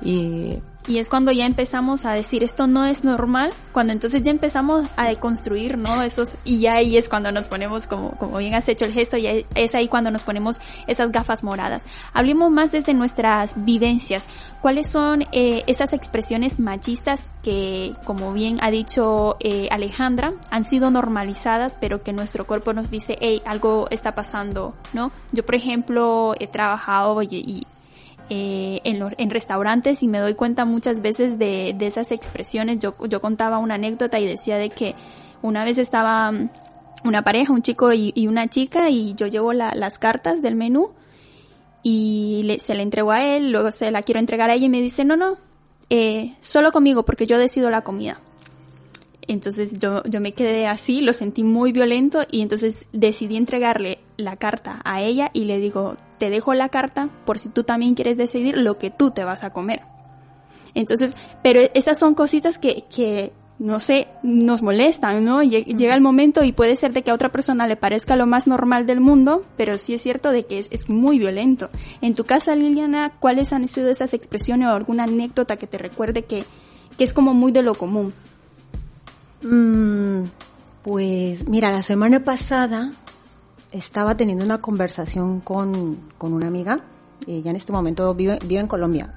[0.00, 4.30] Y y es cuando ya empezamos a decir esto no es normal, cuando entonces ya
[4.30, 6.02] empezamos a deconstruir, ¿no?
[6.02, 9.16] Esos, y ya ahí es cuando nos ponemos, como, como bien has hecho el gesto,
[9.16, 11.82] y es ahí cuando nos ponemos esas gafas moradas.
[12.12, 14.26] Hablemos más desde nuestras vivencias.
[14.60, 20.90] ¿Cuáles son eh, esas expresiones machistas que, como bien ha dicho eh, Alejandra, han sido
[20.90, 25.12] normalizadas, pero que nuestro cuerpo nos dice, hey, algo está pasando, ¿no?
[25.32, 27.66] Yo, por ejemplo, he trabajado y, y
[28.30, 32.78] eh, en, en, restaurantes y me doy cuenta muchas veces de, esas expresiones.
[32.78, 34.94] Yo, yo, contaba una anécdota y decía de que
[35.42, 36.48] una vez estaba mm,
[37.04, 40.92] una pareja, un chico y, una chica y yo llevo las cartas del menú
[41.82, 44.80] y se le entregó a él, luego se la quiero entregar a ella y me
[44.80, 45.36] dice, no, no,
[45.90, 48.18] eh, solo conmigo porque yo decido la comida.
[49.28, 54.36] Entonces yo, yo me quedé así, lo sentí muy violento y entonces decidí entregarle la
[54.36, 58.16] carta a ella y le digo, te dejo la carta por si tú también quieres
[58.16, 59.82] decidir lo que tú te vas a comer.
[60.74, 65.42] Entonces, pero esas son cositas que, que no sé, nos molestan, ¿no?
[65.42, 68.46] Llega el momento y puede ser de que a otra persona le parezca lo más
[68.46, 71.70] normal del mundo, pero sí es cierto de que es, es muy violento.
[72.00, 76.24] En tu casa, Liliana, ¿cuáles han sido esas expresiones o alguna anécdota que te recuerde
[76.24, 76.44] que,
[76.98, 78.12] que es como muy de lo común?
[79.44, 80.24] Mm,
[80.82, 82.92] Pues mira, la semana pasada
[83.72, 86.80] estaba teniendo una conversación con, con una amiga,
[87.26, 89.10] ella en este momento vive, vive en Colombia,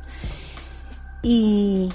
[1.22, 1.90] y,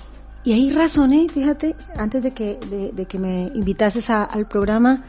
[0.44, 5.04] y ahí razoné, fíjate, antes de que, de, de que me invitases al programa,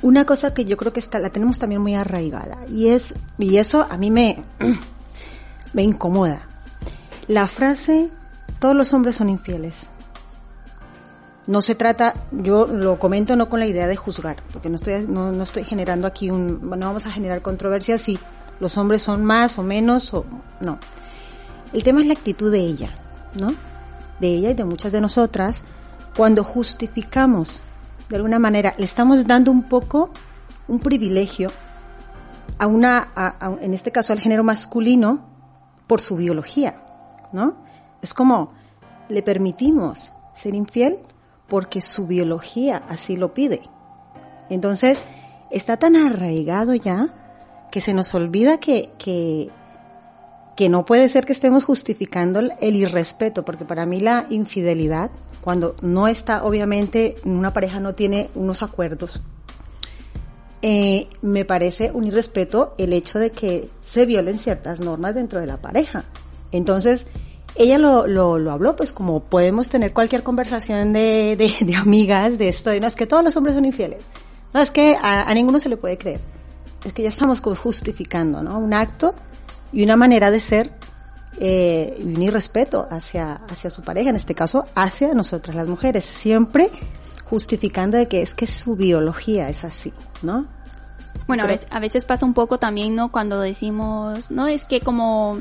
[0.00, 3.58] una cosa que yo creo que está, la tenemos también muy arraigada, y es, y
[3.58, 4.42] eso a mí me,
[5.74, 6.48] me incomoda.
[7.28, 8.08] La frase,
[8.58, 9.88] todos los hombres son infieles.
[11.46, 15.06] No se trata, yo lo comento no con la idea de juzgar, porque no estoy,
[15.08, 18.18] no, no estoy generando aquí un, no vamos a generar controversias si
[18.60, 20.24] los hombres son más o menos o
[20.60, 20.78] no.
[21.72, 22.90] El tema es la actitud de ella,
[23.40, 23.54] ¿no?
[24.20, 25.64] De ella y de muchas de nosotras,
[26.16, 27.60] cuando justificamos,
[28.08, 30.10] de alguna manera, le estamos dando un poco
[30.68, 31.50] un privilegio
[32.58, 35.26] a una, a- en este caso al género masculino,
[35.88, 36.84] por su biología,
[37.32, 37.56] ¿no?
[38.00, 38.52] Es como,
[39.08, 40.98] le permitimos ser infiel
[41.52, 43.60] porque su biología así lo pide.
[44.48, 44.98] Entonces,
[45.50, 47.10] está tan arraigado ya
[47.70, 49.50] que se nos olvida que, que,
[50.70, 55.10] no puede ser que estemos justificando el, el irrespeto, porque para mí la infidelidad,
[55.42, 59.20] cuando no está, obviamente, una pareja no tiene unos acuerdos,
[60.62, 65.46] eh, me parece un irrespeto el hecho de que se violen ciertas normas dentro de
[65.46, 66.06] la pareja.
[66.50, 67.06] Entonces,
[67.54, 72.38] ella lo, lo, lo habló, pues como podemos tener cualquier conversación de, de, de amigas
[72.38, 74.00] de esto, no, es que todos los hombres son infieles.
[74.54, 76.20] No, es que a, a ninguno se le puede creer.
[76.84, 78.58] Es que ya estamos como justificando, ¿no?
[78.58, 79.14] Un acto
[79.72, 80.72] y una manera de ser
[81.38, 86.04] eh, y un irrespeto hacia, hacia su pareja, en este caso hacia nosotras las mujeres,
[86.04, 86.70] siempre
[87.24, 90.46] justificando de que es que su biología es así, ¿no?
[91.26, 93.10] Bueno, a veces, a veces pasa un poco también, ¿no?
[93.10, 95.38] Cuando decimos, no, es que como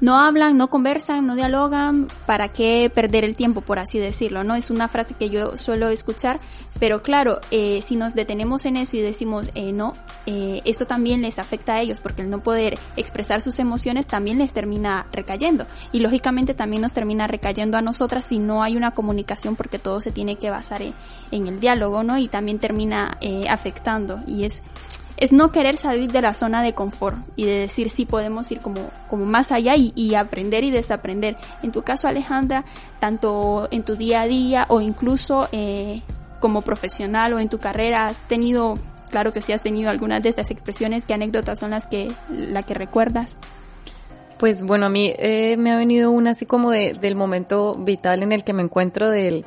[0.00, 4.54] no hablan, no conversan, no dialogan, ¿para qué perder el tiempo, por así decirlo, no?
[4.54, 6.40] Es una frase que yo suelo escuchar,
[6.78, 9.94] pero claro, eh, si nos detenemos en eso y decimos, eh, no,
[10.26, 14.38] eh, esto también les afecta a ellos, porque el no poder expresar sus emociones también
[14.38, 15.66] les termina recayendo.
[15.92, 20.00] Y lógicamente también nos termina recayendo a nosotras si no hay una comunicación, porque todo
[20.00, 20.94] se tiene que basar en,
[21.30, 22.18] en el diálogo, ¿no?
[22.18, 24.20] Y también termina eh, afectando.
[24.26, 24.60] Y es
[25.16, 28.60] es no querer salir de la zona de confort y de decir sí podemos ir
[28.60, 31.36] como, como más allá y, y aprender y desaprender.
[31.62, 32.64] En tu caso, Alejandra,
[32.98, 36.02] tanto en tu día a día o incluso eh,
[36.40, 38.74] como profesional o en tu carrera, has tenido,
[39.10, 42.62] claro que sí has tenido algunas de estas expresiones, ¿qué anécdotas son las que, la
[42.62, 43.36] que recuerdas?
[44.38, 48.22] Pues bueno, a mí eh, me ha venido una así como de, del momento vital
[48.22, 49.46] en el que me encuentro del,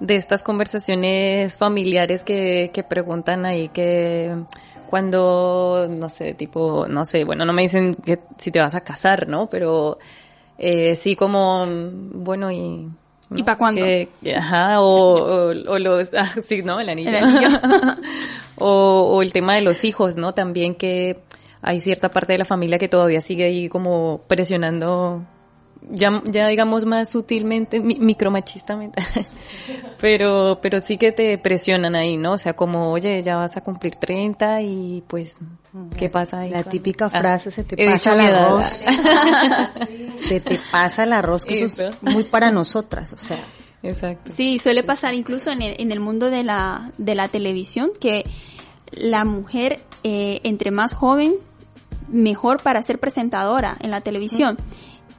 [0.00, 4.36] de estas conversaciones familiares que, que preguntan ahí que
[4.86, 8.82] cuando, no sé, tipo, no sé, bueno, no me dicen que si te vas a
[8.82, 9.48] casar, ¿no?
[9.48, 9.98] Pero
[10.58, 12.88] eh, sí como, bueno, y...
[13.34, 13.82] ¿Y pa' cuándo?
[13.82, 16.80] Que- ajá, o, o, o los, ah, sí, ¿no?
[16.80, 17.10] El anillo.
[17.10, 17.48] El anillo.
[18.58, 20.32] o, o el tema de los hijos, ¿no?
[20.32, 21.18] También que
[21.60, 25.24] hay cierta parte de la familia que todavía sigue ahí como presionando,
[25.90, 29.02] ya, ya digamos más sutilmente, mi- micromachistamente,
[30.00, 32.32] pero, pero sí que te presionan ahí, ¿no?
[32.32, 35.36] O sea, como, oye, ya vas a cumplir 30 y pues,
[35.96, 36.50] ¿qué pasa ahí?
[36.50, 38.84] La con- típica Ah, frase, se te he pasa el arroz.
[40.18, 41.88] se te pasa el arroz, que eso Eso.
[41.88, 43.38] es muy para nosotras, o sea.
[43.82, 44.32] Exacto.
[44.34, 48.24] Sí, suele pasar incluso en el, en el mundo de la, de la televisión que
[48.90, 51.34] la mujer, eh, entre más joven,
[52.08, 54.56] mejor para ser presentadora en la televisión.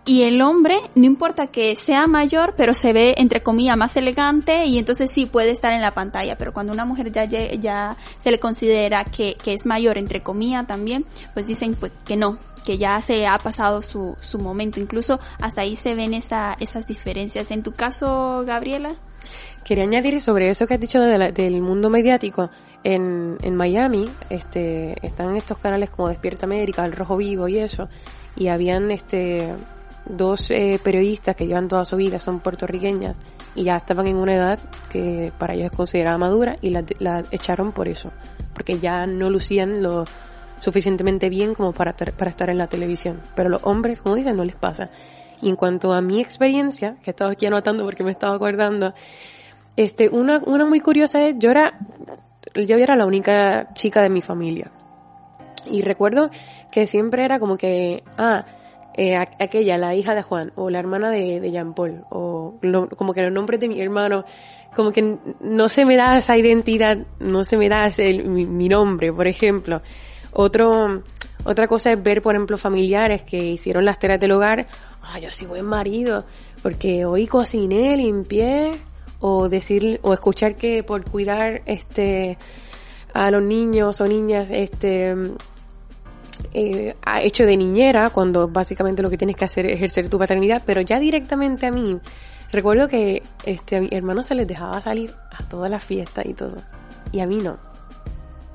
[0.08, 4.66] Y el hombre, no importa que sea mayor, pero se ve, entre comillas, más elegante
[4.66, 6.38] y entonces sí puede estar en la pantalla.
[6.38, 10.66] Pero cuando una mujer ya, ya se le considera que, que es mayor, entre comillas
[10.66, 14.80] también, pues dicen pues que no, que ya se ha pasado su, su momento.
[14.80, 17.52] Incluso hasta ahí se ven esa, esas diferencias.
[17.52, 18.96] En tu caso, Gabriela.
[19.66, 22.50] Quería añadir sobre eso que has dicho de la- del mundo mediático.
[22.86, 27.90] En, en Miami este, están estos canales como Despierta América, El Rojo Vivo y eso.
[28.38, 29.54] Y habían este,
[30.10, 33.20] dos eh, periodistas que llevan toda su vida, son puertorriqueñas,
[33.56, 37.72] y ya estaban en una edad que para ellos es considerada madura y la, echaron
[37.72, 38.12] por eso.
[38.54, 40.06] Porque ya no lucían lo
[40.60, 43.22] suficientemente bien como para, para estar en la televisión.
[43.36, 44.90] Pero los hombres, como dicen, no les pasa.
[45.42, 48.94] Y en cuanto a mi experiencia, que he estado aquí anotando porque me estaba acordando,
[49.76, 51.78] este, una, una muy curiosa es, yo era,
[52.56, 54.72] yo era la única chica de mi familia.
[55.70, 56.32] Y recuerdo
[56.72, 58.46] que siempre era como que, ah,
[58.98, 62.56] eh, aquella, la hija de Juan, o la hermana de, de Jean Paul, o
[62.98, 64.26] como que los nombres de mi hermano,
[64.76, 69.14] como que no se me da esa identidad, no se me da ese, mi, nombre,
[69.14, 69.82] por ejemplo.
[70.34, 74.68] Otra cosa es ver, por ejemplo, familiares que hicieron las tareas del hogar,
[75.02, 76.26] ah, yo soy buen marido,
[76.62, 78.72] porque hoy cociné, limpié,
[79.20, 82.38] o decir o escuchar que por cuidar este
[83.14, 85.16] a los niños o niñas este
[86.54, 90.20] eh, ha hecho de niñera cuando básicamente lo que tienes que hacer es ejercer tu
[90.20, 92.00] paternidad pero ya directamente a mí
[92.52, 96.34] recuerdo que este a mi hermano se les dejaba salir a todas las fiestas y
[96.34, 96.58] todo
[97.12, 97.58] y a mí no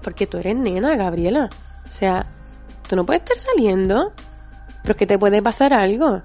[0.03, 1.49] porque tú eres nena Gabriela
[1.88, 2.27] o sea
[2.88, 4.12] tú no puedes estar saliendo
[4.83, 6.23] pero que te puede pasar algo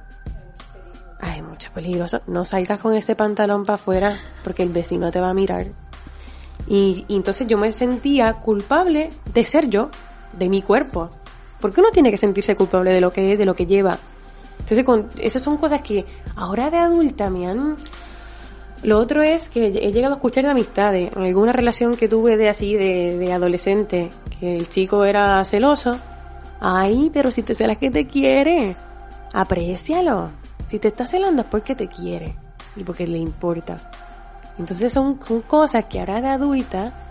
[1.19, 2.21] Ay, mucho peligroso.
[2.27, 5.67] No salgas con ese pantalón para afuera porque el vecino te va a mirar.
[6.67, 9.89] Y, entonces yo me sentía culpable de ser yo,
[10.33, 11.09] de mi cuerpo.
[11.59, 13.97] Porque uno tiene que sentirse culpable de lo que es, de lo que lleva.
[14.59, 17.77] Entonces, con, esas son cosas que ahora de adulta me han...
[18.83, 22.47] Lo otro es que he llegado a escuchar de amistades, alguna relación que tuve de
[22.47, 25.97] así, de, de adolescente, que el chico era celoso.
[26.59, 28.75] Ay, pero si te celas que te quiere,
[29.33, 30.31] aprécialo.
[30.67, 32.35] Si te está celando es porque te quiere
[32.75, 33.89] y porque le importa.
[34.59, 37.06] Entonces son, son cosas que ahora de adulta,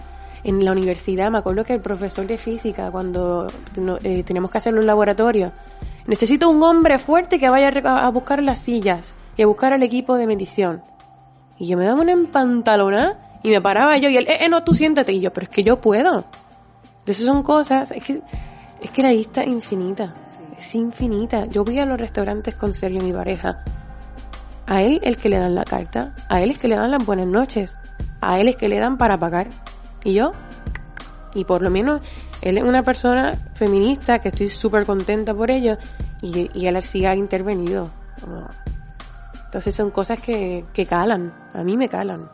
[0.46, 3.48] en la universidad, me acuerdo que el profesor de física, cuando
[4.02, 5.52] eh, tenemos que hacer los laboratorios,
[6.06, 10.16] necesito un hombre fuerte que vaya a buscar las sillas y a buscar al equipo
[10.16, 10.82] de medición.
[11.58, 14.62] Y yo me daba una empantalona y me paraba yo y él, eh, eh, no,
[14.62, 15.12] tú siéntate.
[15.12, 16.24] Y yo, pero es que yo puedo.
[17.00, 18.22] Entonces son cosas, es que,
[18.80, 20.14] es que la lista es infinita
[20.56, 21.46] es infinita.
[21.46, 23.62] Yo voy a los restaurantes con Sergio, mi pareja.
[24.66, 27.04] A él el que le dan la carta, a él es que le dan las
[27.04, 27.74] buenas noches,
[28.20, 29.48] a él es que le dan para pagar.
[30.04, 30.32] Y yo,
[31.34, 32.00] y por lo menos
[32.40, 35.76] él es una persona feminista que estoy súper contenta por ello
[36.22, 37.90] y, y él sí ha intervenido.
[39.46, 42.28] Entonces son cosas que, que calan, a mí me calan.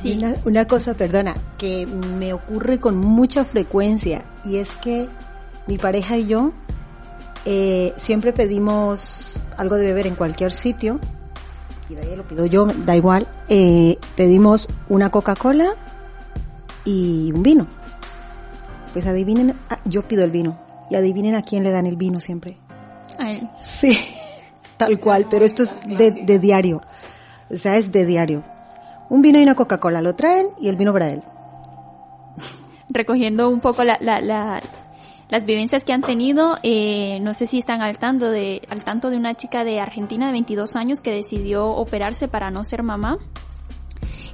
[0.00, 0.16] Sí.
[0.16, 5.08] Una, una cosa, perdona, que me ocurre con mucha frecuencia y es que
[5.66, 6.52] mi pareja y yo
[7.44, 10.98] eh, siempre pedimos algo de beber en cualquier sitio,
[11.88, 15.74] y de ahí lo pido yo, da igual, eh, pedimos una Coca-Cola
[16.84, 17.66] y un vino.
[18.92, 20.58] Pues adivinen, ah, yo pido el vino,
[20.90, 22.58] y adivinen a quién le dan el vino siempre.
[23.18, 23.48] A él.
[23.62, 23.98] Sí,
[24.76, 26.82] tal cual, pero esto es de, de diario,
[27.50, 28.42] o sea, es de diario.
[29.08, 31.20] Un vino y una Coca-Cola lo traen y el vino para él.
[32.88, 34.60] Recogiendo un poco la, la, la,
[35.28, 36.58] las vivencias que han tenido.
[36.62, 40.26] Eh, no sé si están al tanto, de, al tanto de una chica de Argentina
[40.26, 43.18] de 22 años que decidió operarse para no ser mamá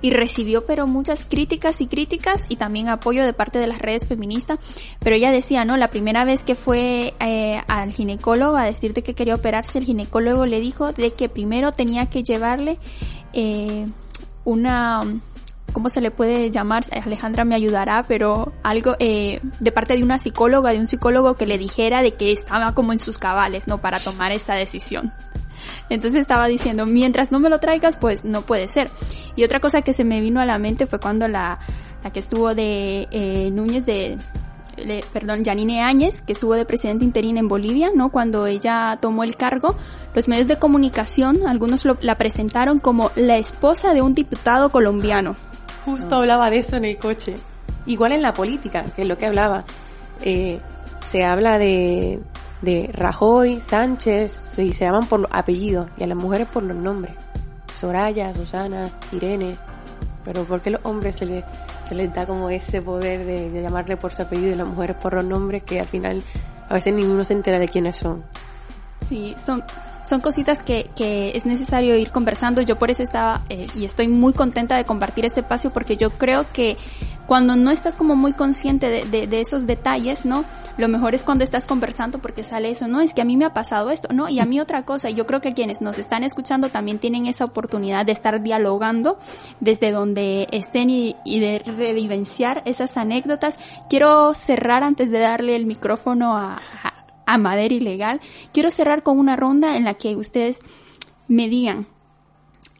[0.01, 4.07] y recibió pero muchas críticas y críticas y también apoyo de parte de las redes
[4.09, 4.59] feministas.
[5.01, 5.77] Pero ella decía, ¿no?
[5.77, 10.47] La primera vez que fue eh, al ginecólogo a decirte que quería operarse, el ginecólogo
[10.47, 12.79] le dijo de que primero tenía que llevarle
[13.33, 13.87] eh,
[14.45, 15.03] una
[15.73, 16.85] ¿cómo se le puede llamar?
[16.91, 21.47] Alejandra me ayudará, pero algo eh, de parte de una psicóloga, de un psicólogo que
[21.47, 23.79] le dijera de que estaba como en sus cabales, ¿no?
[23.79, 25.13] Para tomar esa decisión.
[25.91, 28.91] Entonces estaba diciendo, mientras no me lo traigas, pues no puede ser.
[29.37, 31.59] Y otra cosa que se me vino a la mente fue cuando la,
[32.03, 34.19] la que estuvo de eh, Núñez de,
[35.13, 38.11] perdón, Janine Áñez, que estuvo de presidente interino en Bolivia, ¿no?
[38.11, 39.77] Cuando ella tomó el cargo,
[40.15, 45.37] los medios de comunicación, algunos la presentaron como la esposa de un diputado colombiano.
[45.85, 47.37] Justo hablaba de eso en el coche.
[47.87, 49.65] Igual en la política, que es lo que hablaba.
[50.23, 50.61] Eh,
[51.09, 52.21] se habla de,
[52.61, 56.77] de Rajoy, Sánchez, y se llaman por los apellidos, y a las mujeres por los
[56.77, 57.15] nombres.
[57.75, 59.57] Soraya, Susana, Irene.
[60.23, 61.45] Pero ¿por qué los hombres se les,
[61.89, 64.97] se les da como ese poder de, de llamarle por su apellido y las mujeres
[64.97, 66.23] por los nombres que al final
[66.69, 68.23] a veces ninguno se entera de quiénes son?
[69.07, 69.63] Sí, son,
[70.05, 72.63] son cositas que, que es necesario ir conversando.
[72.63, 76.11] Yo por eso estaba eh, y estoy muy contenta de compartir este espacio porque yo
[76.11, 76.77] creo que
[77.27, 80.47] cuando no estás como muy consciente de, de, de, esos detalles, ¿no?
[80.79, 83.03] Lo mejor es cuando estás conversando porque sale eso, ¿no?
[83.03, 84.31] Es que a mí me ha pasado esto, ¿no?
[84.31, 85.11] Y a mí otra cosa.
[85.11, 89.19] Y yo creo que quienes nos están escuchando también tienen esa oportunidad de estar dialogando
[89.61, 93.59] desde donde estén y, y de revivenciar esas anécdotas.
[93.91, 96.98] Quiero cerrar antes de darle el micrófono a, a
[97.29, 98.21] a madera ilegal,
[98.53, 100.61] quiero cerrar con una ronda en la que ustedes
[101.29, 101.87] me digan,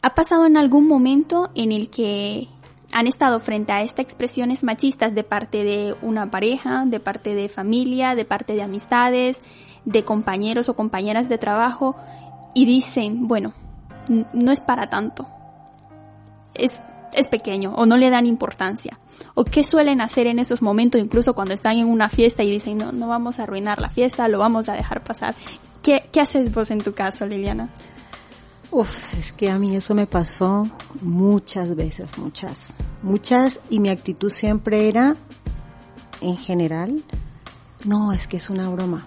[0.01, 2.49] ¿ha pasado en algún momento en el que
[2.93, 7.51] han estado frente a estas expresiones machistas de parte de una pareja, de parte de
[7.51, 9.43] familia, de parte de amistades,
[9.85, 11.95] de compañeros o compañeras de trabajo
[12.55, 13.53] y dicen, bueno,
[14.33, 15.29] no es para tanto.
[16.55, 16.81] Es
[17.13, 18.99] es pequeño o no le dan importancia.
[19.35, 22.79] O qué suelen hacer en esos momentos, incluso cuando están en una fiesta y dicen,
[22.79, 25.35] no, no vamos a arruinar la fiesta, lo vamos a dejar pasar.
[25.83, 27.69] ¿Qué, qué haces vos en tu caso, Liliana?
[28.71, 30.69] Uf, es que a mí eso me pasó
[31.01, 35.17] muchas veces, muchas, muchas, y mi actitud siempre era,
[36.21, 37.03] en general,
[37.87, 39.07] no, es que es una broma.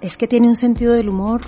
[0.00, 1.42] Es que tiene un sentido del humor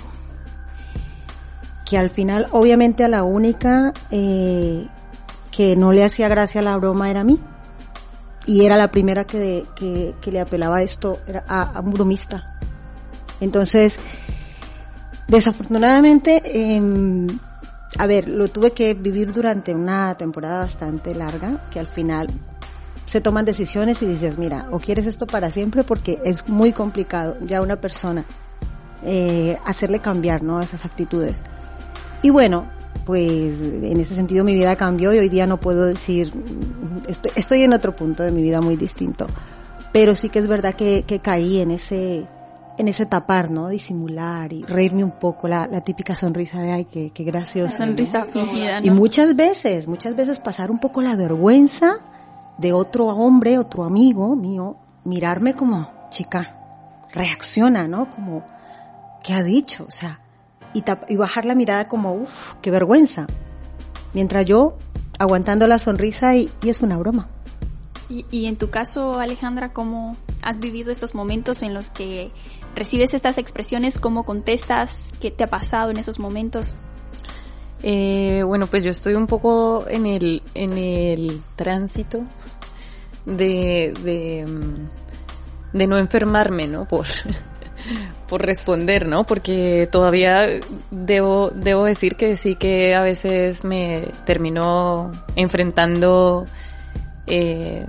[1.89, 4.87] que al final, obviamente, a la única eh,
[5.57, 7.39] que no le hacía gracia la broma era a mí.
[8.45, 12.59] Y era la primera que, que, que le apelaba esto, era a, un bromista.
[13.41, 13.97] Entonces,
[15.27, 17.27] desafortunadamente, eh,
[17.97, 22.27] a ver, lo tuve que vivir durante una temporada bastante larga, que al final
[23.07, 27.35] se toman decisiones y dices, mira, o quieres esto para siempre porque es muy complicado
[27.41, 28.25] ya una persona
[29.03, 30.61] eh, hacerle cambiar, ¿no?
[30.61, 31.37] Esas actitudes.
[32.21, 32.76] Y bueno,
[33.07, 36.29] pues en ese sentido mi vida cambió y hoy día no puedo decir,
[37.07, 39.27] estoy, estoy en otro punto de mi vida muy distinto.
[39.93, 42.27] Pero sí que es verdad que, que caí en ese,
[42.77, 43.69] en ese tapar, ¿no?
[43.69, 47.77] Disimular y reírme un poco, la, la típica sonrisa de ay, qué, qué gracioso.
[47.77, 48.87] sonrisa fingida, ¿no?
[48.87, 51.99] Y muchas veces, muchas veces pasar un poco la vergüenza
[52.57, 56.57] de otro hombre, otro amigo mío, mirarme como, chica,
[57.13, 58.11] reacciona, ¿no?
[58.11, 58.43] Como,
[59.23, 59.85] ¿qué ha dicho?
[59.87, 60.19] O sea,
[60.77, 63.27] y, y bajar la mirada como, uff, qué vergüenza.
[64.13, 64.77] Mientras yo
[65.19, 67.29] aguantando la sonrisa y, y es una broma.
[68.09, 72.31] Y, y, en tu caso, Alejandra, ¿cómo has vivido estos momentos en los que
[72.75, 73.97] recibes estas expresiones?
[73.97, 75.11] ¿Cómo contestas?
[75.19, 76.75] ¿Qué te ha pasado en esos momentos?
[77.83, 82.23] Eh, bueno, pues yo estoy un poco en el, en el tránsito
[83.25, 84.45] de, de,
[85.73, 86.87] de no enfermarme, ¿no?
[86.87, 87.07] Por,
[88.27, 89.25] por responder, ¿no?
[89.25, 90.47] Porque todavía
[90.91, 96.45] debo, debo decir que sí que a veces me termino enfrentando
[97.27, 97.85] eh,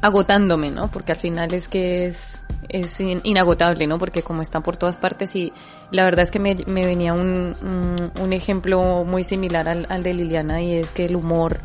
[0.00, 0.90] agotándome, ¿no?
[0.90, 3.98] Porque al final es que es, es inagotable, ¿no?
[3.98, 5.52] Porque como está por todas partes y
[5.90, 10.02] la verdad es que me, me venía un, un, un, ejemplo muy similar al, al,
[10.02, 11.60] de Liliana y es que el humor,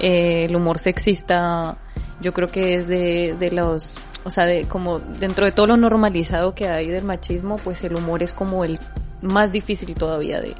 [0.00, 1.76] eh, el humor sexista,
[2.20, 5.76] yo creo que es de, de los, o sea, de como dentro de todo lo
[5.76, 8.78] normalizado que hay del machismo, pues el humor es como el
[9.22, 10.54] más difícil todavía de,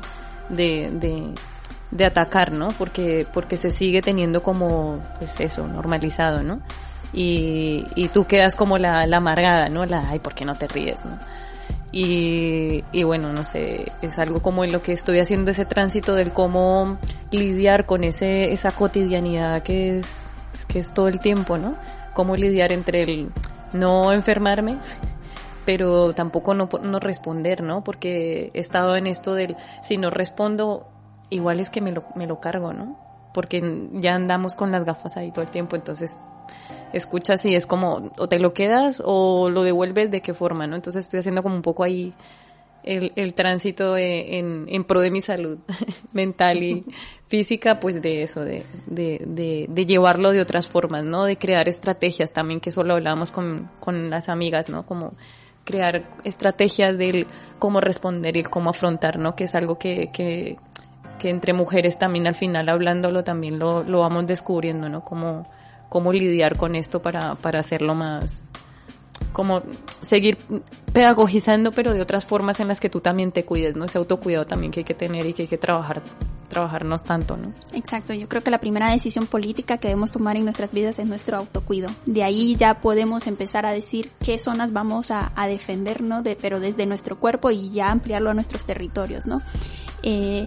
[0.51, 1.33] de, de
[1.91, 2.69] de atacar, ¿no?
[2.79, 6.61] Porque, porque se sigue teniendo como, pues eso, normalizado, ¿no?
[7.13, 9.87] Y, y tú quedas como la, la amargada, ¿no?
[9.87, 11.19] La, ay, ¿por qué no te ríes, no?
[11.91, 16.15] Y, y bueno, no sé, es algo como en lo que estoy haciendo ese tránsito
[16.15, 16.99] del cómo
[17.31, 20.35] lidiar con ese, esa cotidianidad que es,
[20.67, 21.77] que es todo el tiempo, ¿no?
[22.15, 23.31] Cómo lidiar entre el
[23.73, 24.79] no enfermarme,
[25.65, 27.83] pero tampoco no, no responder, ¿no?
[27.83, 30.89] Porque he estado en esto del, si no respondo,
[31.31, 32.99] igual es que me lo, me lo cargo, ¿no?
[33.33, 36.19] Porque ya andamos con las gafas ahí todo el tiempo, entonces
[36.93, 40.77] escuchas y es como, o te lo quedas o lo devuelves de qué forma, ¿no?
[40.77, 42.15] Entonces estoy haciendo como un poco ahí
[42.83, 45.59] el, el tránsito en, en pro de mi salud
[46.13, 46.85] mental y
[47.27, 51.25] física, pues de eso, de, de, de, de, llevarlo de otras formas, ¿no?
[51.25, 54.87] De crear estrategias también, que eso lo hablábamos con, con las amigas, ¿no?
[54.87, 55.13] Como
[55.65, 57.27] crear estrategias del
[57.59, 59.37] cómo responder y cómo afrontar, ¿no?
[59.37, 60.57] Que es algo que, que,
[61.19, 65.05] que entre mujeres también al final hablándolo también lo, lo vamos descubriendo, ¿no?
[65.05, 65.47] Cómo,
[65.89, 68.49] cómo lidiar con esto para, para hacerlo más,
[69.33, 69.63] como
[70.07, 70.39] seguir
[70.93, 73.85] pedagogizando, pero de otras formas en las que tú también te cuides, ¿no?
[73.85, 76.03] Ese autocuidado también que hay que tener y que hay que trabajar,
[76.49, 77.53] trabajarnos tanto, ¿no?
[77.73, 81.07] Exacto, yo creo que la primera decisión política que debemos tomar en nuestras vidas es
[81.07, 81.91] nuestro autocuido.
[82.07, 86.23] De ahí ya podemos empezar a decir qué zonas vamos a, a defender, ¿no?
[86.23, 89.43] De, pero desde nuestro cuerpo y ya ampliarlo a nuestros territorios, ¿no?
[90.03, 90.47] Eh,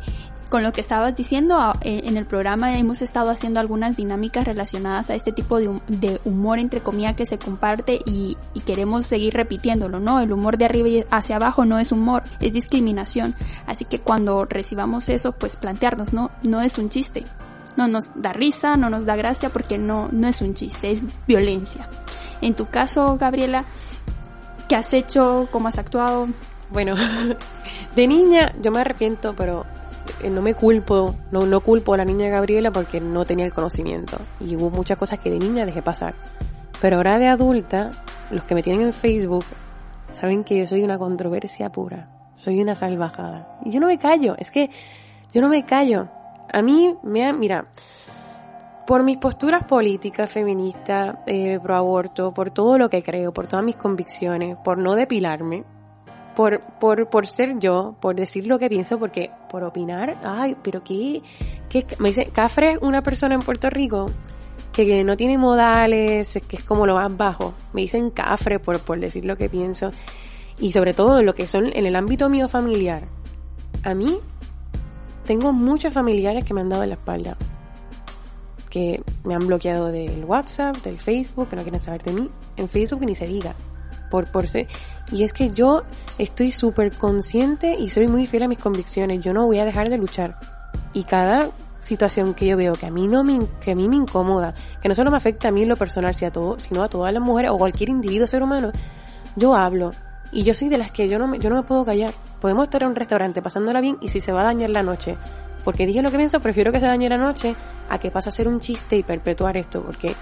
[0.51, 5.15] con lo que estabas diciendo, en el programa hemos estado haciendo algunas dinámicas relacionadas a
[5.15, 10.19] este tipo de, humor, entre comillas, que se comparte y, y, queremos seguir repitiéndolo, ¿no?
[10.19, 13.33] El humor de arriba y hacia abajo no es humor, es discriminación.
[13.65, 16.31] Así que cuando recibamos eso, pues plantearnos, ¿no?
[16.43, 17.23] No es un chiste.
[17.77, 21.01] No nos da risa, no nos da gracia porque no, no es un chiste, es
[21.27, 21.87] violencia.
[22.41, 23.63] En tu caso, Gabriela,
[24.67, 25.47] ¿qué has hecho?
[25.49, 26.27] ¿Cómo has actuado?
[26.71, 26.95] Bueno,
[27.95, 29.65] de niña yo me arrepiento, pero
[30.29, 34.17] no me culpo, no, no culpo a la niña Gabriela porque no tenía el conocimiento.
[34.39, 36.15] Y hubo muchas cosas que de niña dejé pasar.
[36.81, 37.91] Pero ahora de adulta,
[38.29, 39.45] los que me tienen en Facebook
[40.11, 42.09] saben que yo soy una controversia pura.
[42.35, 43.59] Soy una salvajada.
[43.65, 44.69] Y yo no me callo, es que
[45.33, 46.07] yo no me callo.
[46.51, 47.67] A mí me mira,
[48.87, 53.63] por mis posturas políticas, feministas, eh, pro aborto, por todo lo que creo, por todas
[53.63, 55.63] mis convicciones, por no depilarme,
[56.35, 60.83] por, por, por ser yo, por decir lo que pienso, porque por opinar, ay, pero
[60.83, 61.21] qué,
[61.69, 64.07] qué me dice, Cafre es una persona en Puerto Rico
[64.71, 67.53] que no tiene modales, que es como lo más bajo.
[67.73, 69.91] Me dicen Cafre por, por decir lo que pienso.
[70.59, 73.07] Y sobre todo en lo que son en el ámbito mío familiar.
[73.83, 74.19] A mí,
[75.25, 77.37] tengo muchos familiares que me han dado la espalda.
[78.69, 82.29] Que me han bloqueado del WhatsApp, del Facebook, que no quieren saber de mí.
[82.55, 83.55] En Facebook ni se diga.
[84.09, 84.67] Por, por ser,
[85.11, 85.83] Y es que yo
[86.17, 89.23] estoy súper consciente y soy muy fiel a mis convicciones.
[89.23, 90.39] Yo no voy a dejar de luchar.
[90.93, 91.49] Y cada
[91.81, 94.87] situación que yo veo que a mí no me, que a mí me incomoda, que
[94.87, 97.11] no solo me afecta a mí en lo personal, sino a, todo, sino a todas
[97.11, 98.71] las mujeres o cualquier individuo ser humano,
[99.35, 99.91] yo hablo.
[100.31, 102.11] Y yo soy de las que yo no me, yo no me puedo callar.
[102.39, 105.17] Podemos estar en un restaurante pasándola bien y si se va a dañar la noche,
[105.65, 107.55] porque dije lo que pienso, prefiero que se dañe la noche
[107.89, 110.15] a que pase a ser un chiste y perpetuar esto, porque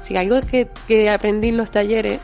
[0.00, 2.20] si algo que, que aprendí en los talleres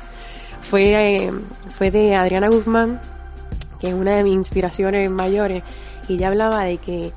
[0.62, 1.32] fue, eh,
[1.74, 3.00] fue de Adriana Guzmán,
[3.80, 5.62] que es una de mis inspiraciones mayores,
[6.08, 7.12] y ella hablaba de que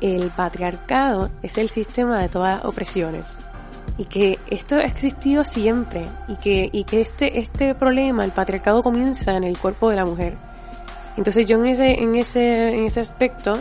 [0.00, 3.36] el patriarcado es el sistema de todas las opresiones
[3.96, 8.82] y que esto ha existido siempre y que, y que este, este problema, el patriarcado
[8.82, 10.36] comienza en el cuerpo de la mujer.
[11.16, 13.58] Entonces yo en ese, en ese, en ese aspecto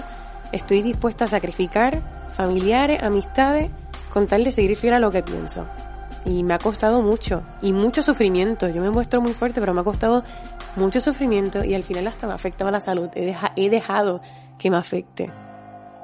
[0.51, 2.01] estoy dispuesta a sacrificar
[2.35, 3.71] familiares, amistades,
[4.13, 5.65] con tal de seguir fiel a lo que pienso.
[6.27, 8.67] Y me ha costado mucho, y mucho sufrimiento.
[8.67, 10.23] Yo me muestro muy fuerte, pero me ha costado
[10.75, 13.09] mucho sufrimiento y al final hasta me afectaba la salud.
[13.15, 14.21] He, dejado
[14.57, 15.31] que me afecte.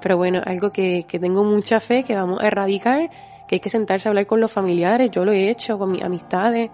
[0.02, 3.10] Pero bueno, algo que, que tengo mucha fe, que vamos a erradicar,
[3.48, 5.12] que hay que sentarse a hablar con los familiares.
[5.12, 6.72] Yo lo he hecho con mis amistades.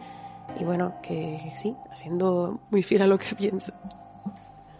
[0.60, 3.74] Y bueno, que sí, haciendo muy fiel a lo que pienso.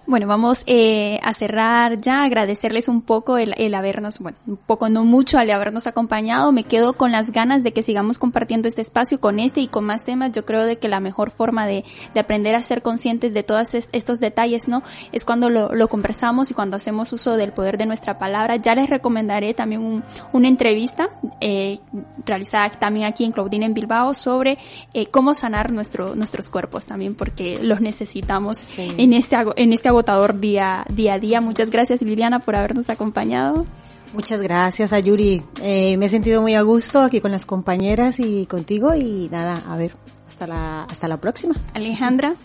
[0.10, 4.90] Bueno, vamos eh, a cerrar ya, agradecerles un poco el, el, habernos, bueno, un poco,
[4.90, 6.52] no mucho, al habernos acompañado.
[6.52, 9.86] Me quedo con las ganas de que sigamos compartiendo este espacio con este y con
[9.86, 10.32] más temas.
[10.32, 11.84] Yo creo de que la mejor forma de,
[12.16, 14.82] de aprender a ser conscientes de todos estos detalles, ¿no?
[15.12, 18.56] Es cuando lo, lo, conversamos y cuando hacemos uso del poder de nuestra palabra.
[18.56, 20.04] Ya les recomendaré también un,
[20.34, 21.78] una entrevista eh,
[22.26, 24.58] realizada también aquí en Claudine en Bilbao sobre
[24.96, 28.92] eh, cómo sanar nuestro, nuestros cuerpos también, porque los necesitamos sí.
[28.98, 31.42] en este, en este agotador día, día a día.
[31.42, 33.66] Muchas gracias Liliana por habernos acompañado.
[34.14, 35.42] Muchas gracias a Yuri.
[35.62, 39.62] Eh, me he sentido muy a gusto aquí con las compañeras y contigo y nada,
[39.68, 39.92] a ver,
[40.28, 41.54] hasta la, hasta la próxima.
[41.74, 42.36] Alejandra.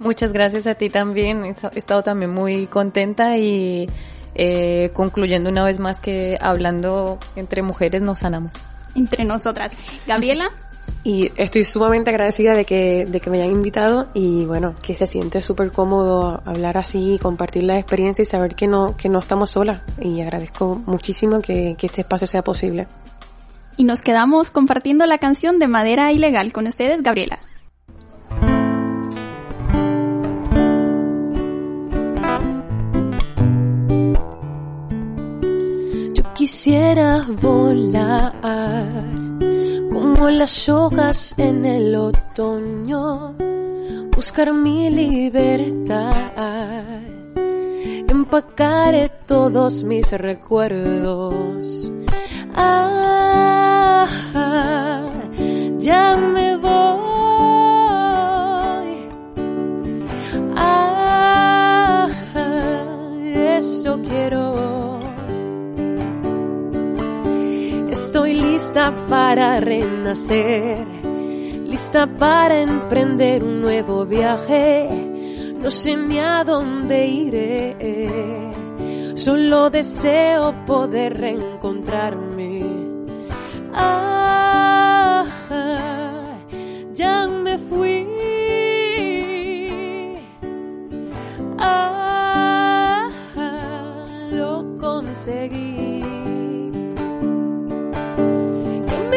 [0.00, 1.44] Muchas gracias a ti también.
[1.44, 3.88] He estado también muy contenta y
[4.34, 8.52] eh, concluyendo una vez más que hablando entre mujeres nos sanamos.
[8.96, 9.74] Entre nosotras.
[10.06, 10.50] Gabriela.
[11.04, 15.06] Y estoy sumamente agradecida de que, de que me hayan invitado y bueno, que se
[15.06, 19.50] siente súper cómodo hablar así, compartir la experiencia y saber que no, que no estamos
[19.50, 19.80] solas.
[20.00, 22.86] Y agradezco muchísimo que, que este espacio sea posible.
[23.76, 27.38] Y nos quedamos compartiendo la canción de Madera Ilegal con ustedes, Gabriela.
[36.12, 38.34] Yo quisiera volar
[39.90, 43.34] como las hojas en el otoño,
[44.14, 46.12] buscar mi libertad,
[48.08, 51.92] empacaré todos mis recuerdos.
[52.54, 54.06] Ah,
[55.78, 56.68] ya me voy.
[60.56, 62.08] Ah,
[63.58, 64.77] eso quiero.
[68.08, 70.78] Estoy lista para renacer,
[71.66, 74.88] lista para emprender un nuevo viaje.
[75.60, 77.76] No sé ni a dónde iré,
[79.14, 82.64] solo deseo poder reencontrarme.
[83.74, 85.26] Ah,
[86.94, 88.08] ya me fui.
[91.58, 93.10] Ah,
[94.32, 96.37] lo conseguí.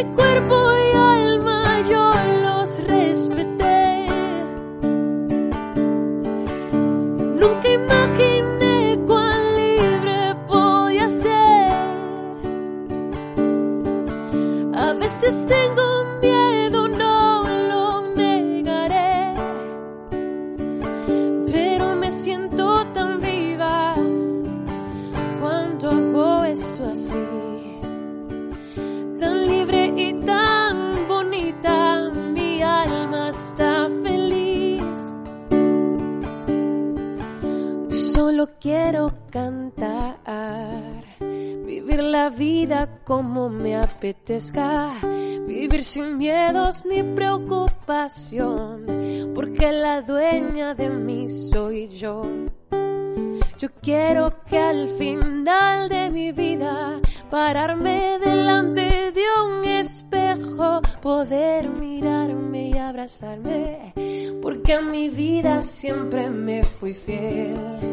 [0.04, 4.08] Mi cuerpo y alma yo los respeté.
[7.42, 11.72] Nunca imaginé cuán libre podía ser.
[14.74, 15.81] A veces tengo
[45.46, 48.86] vivir sin miedos ni preocupación,
[49.36, 52.24] porque la dueña de mí soy yo.
[53.58, 62.70] Yo quiero que al final de mi vida pararme delante de un espejo, poder mirarme
[62.70, 63.94] y abrazarme,
[64.42, 67.91] porque a mi vida siempre me fui fiel.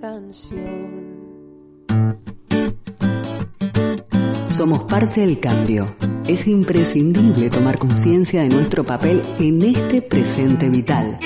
[0.00, 1.18] Canción.
[4.48, 5.86] Somos parte del cambio.
[6.26, 11.18] Es imprescindible tomar conciencia de nuestro papel en este presente vital.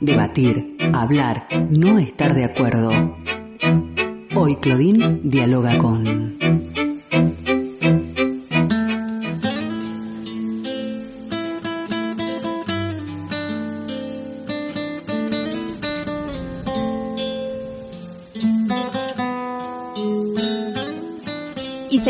[0.00, 2.90] Debatir, hablar, no estar de acuerdo.
[4.34, 6.49] Hoy Claudine dialoga con...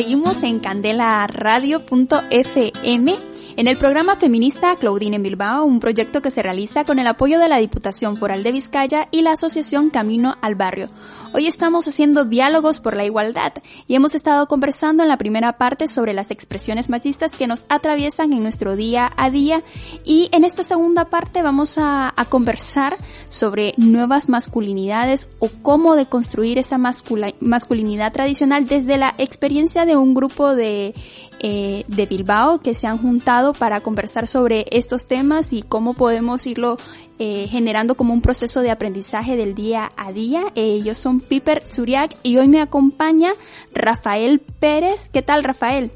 [0.01, 3.30] seguimos en candelaradio.fm
[3.61, 7.39] en el programa feminista Claudine en Bilbao, un proyecto que se realiza con el apoyo
[7.39, 10.87] de la Diputación Foral de Vizcaya y la Asociación Camino al Barrio.
[11.35, 13.53] Hoy estamos haciendo diálogos por la igualdad
[13.87, 18.33] y hemos estado conversando en la primera parte sobre las expresiones machistas que nos atraviesan
[18.33, 19.63] en nuestro día a día
[20.07, 22.97] y en esta segunda parte vamos a, a conversar
[23.29, 30.55] sobre nuevas masculinidades o cómo deconstruir esa masculinidad tradicional desde la experiencia de un grupo
[30.55, 30.95] de
[31.41, 36.47] eh, de Bilbao que se han juntado para conversar sobre estos temas y cómo podemos
[36.47, 36.77] irlo
[37.19, 40.43] eh, generando como un proceso de aprendizaje del día a día.
[40.55, 43.33] Eh, ellos son Piper Zuriak y hoy me acompaña
[43.75, 45.09] Rafael Pérez.
[45.09, 45.91] ¿Qué tal, Rafael?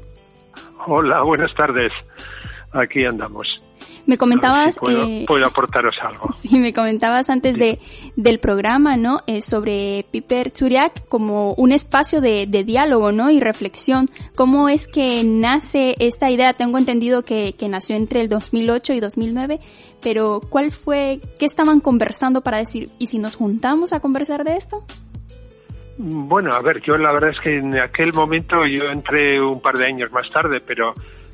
[0.87, 1.91] Hola, buenas tardes.
[2.71, 3.47] Aquí andamos.
[4.05, 6.29] Me comentabas, si puedo, eh, puedo aportaros algo.
[6.33, 7.77] Sí, me comentabas antes de,
[8.15, 9.21] del programa, ¿no?
[9.25, 13.31] Eh, sobre Piper Churiak como un espacio de, de diálogo, ¿no?
[13.31, 14.07] Y reflexión.
[14.35, 16.53] ¿Cómo es que nace esta idea?
[16.53, 19.59] Tengo entendido que, que nació entre el 2008 y 2009,
[20.03, 24.57] pero ¿cuál fue, qué estaban conversando para decir, ¿y si nos juntamos a conversar de
[24.57, 24.83] esto?
[25.97, 29.77] Bueno, a ver, yo la verdad es que en aquel momento yo entré un par
[29.77, 30.93] de años más tarde, pero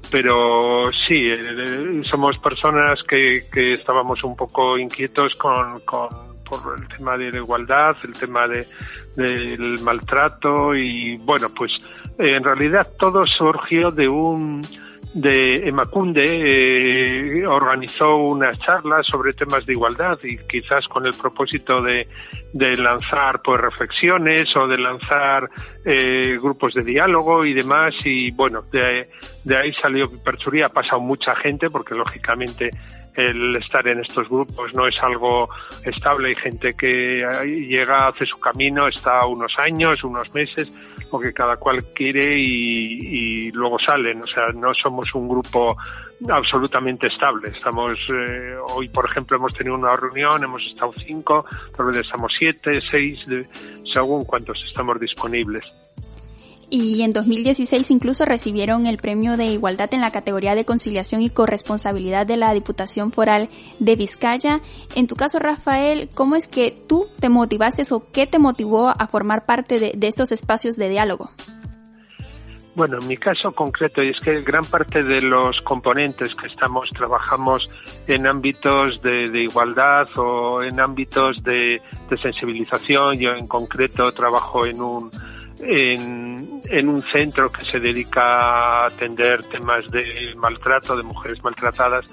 [0.09, 6.87] pero sí, eh, somos personas que, que estábamos un poco inquietos con, con por el
[6.89, 8.67] tema de la igualdad, el tema de,
[9.15, 11.71] del maltrato y bueno, pues
[12.19, 14.61] eh, en realidad todo surgió de un
[15.13, 21.81] de Emacunde eh, organizó unas charlas sobre temas de igualdad y quizás con el propósito
[21.81, 22.07] de,
[22.53, 25.49] de lanzar pues reflexiones o de lanzar
[25.85, 27.93] eh, grupos de diálogo y demás.
[28.05, 29.09] Y bueno de,
[29.43, 32.69] de ahí salió Piperchuría ha pasado mucha gente porque lógicamente
[33.13, 35.49] el estar en estos grupos no es algo
[35.83, 40.71] estable hay gente que llega hace su camino está unos años unos meses
[41.09, 45.75] porque cada cual quiere y, luego salen o sea no somos un grupo
[46.29, 47.49] absolutamente estable.
[47.49, 51.45] Estamos eh, hoy, por ejemplo, hemos tenido una reunión, hemos estado cinco,
[51.75, 53.17] tal vez estamos siete, seis,
[53.91, 55.73] según cuántos estamos disponibles.
[56.73, 61.29] Y en 2016 incluso recibieron el premio de igualdad en la categoría de conciliación y
[61.29, 63.49] corresponsabilidad de la Diputación Foral
[63.79, 64.61] de Vizcaya.
[64.95, 69.05] En tu caso, Rafael, ¿cómo es que tú te motivaste o qué te motivó a
[69.07, 71.29] formar parte de, estos espacios de diálogo?
[72.73, 76.89] Bueno, en mi caso concreto, y es que gran parte de los componentes que estamos
[76.91, 77.69] trabajamos
[78.07, 81.81] en ámbitos de, igualdad o en ámbitos de,
[82.21, 83.19] sensibilización.
[83.19, 85.11] Yo en concreto trabajo en un
[85.61, 92.05] en, en un centro que se dedica a atender temas de maltrato de mujeres maltratadas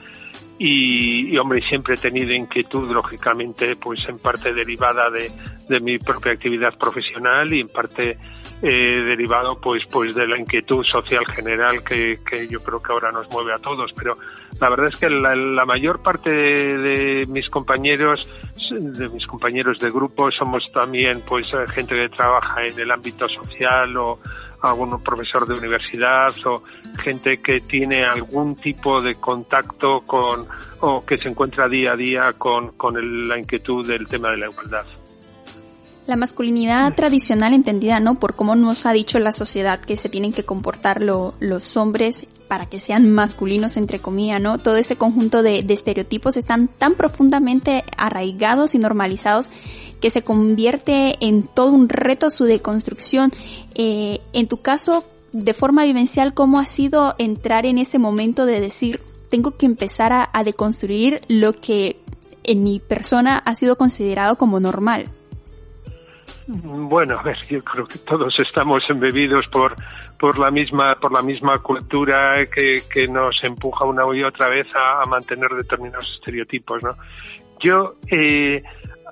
[0.60, 5.30] y, hombre, siempre he tenido inquietud, lógicamente, pues en parte derivada de,
[5.68, 8.18] de mi propia actividad profesional y en parte
[8.60, 13.12] eh, derivado pues pues de la inquietud social general que, que, yo creo que ahora
[13.12, 13.92] nos mueve a todos.
[13.94, 14.16] Pero
[14.60, 18.30] la verdad es que la, mayor parte de, mis compañeros
[18.70, 23.96] de mis compañeros de grupo somos también pues gente que trabaja en el ámbito social
[23.96, 24.18] o
[24.62, 26.62] algún profesor de universidad o
[27.00, 30.46] gente que tiene algún tipo de contacto con
[30.80, 32.72] o que se encuentra día a día con
[33.28, 34.84] la inquietud del tema de la igualdad.
[36.08, 38.18] La masculinidad tradicional entendida, ¿no?
[38.18, 42.64] Por cómo nos ha dicho la sociedad que se tienen que comportar los hombres para
[42.64, 44.56] que sean masculinos, entre comillas, ¿no?
[44.56, 49.50] Todo ese conjunto de, de estereotipos están tan profundamente arraigados y normalizados
[50.00, 53.30] que se convierte en todo un reto su deconstrucción.
[53.74, 58.62] Eh, en tu caso, de forma vivencial, ¿cómo ha sido entrar en ese momento de
[58.62, 62.00] decir, tengo que empezar a, a deconstruir lo que
[62.44, 65.10] en mi persona ha sido considerado como normal?
[66.50, 69.76] Bueno, a ver, yo creo que todos estamos embebidos por
[70.18, 74.66] por la misma por la misma cultura que, que nos empuja una y otra vez
[74.74, 76.96] a, mantener determinados estereotipos, ¿no?
[77.60, 78.62] Yo eh,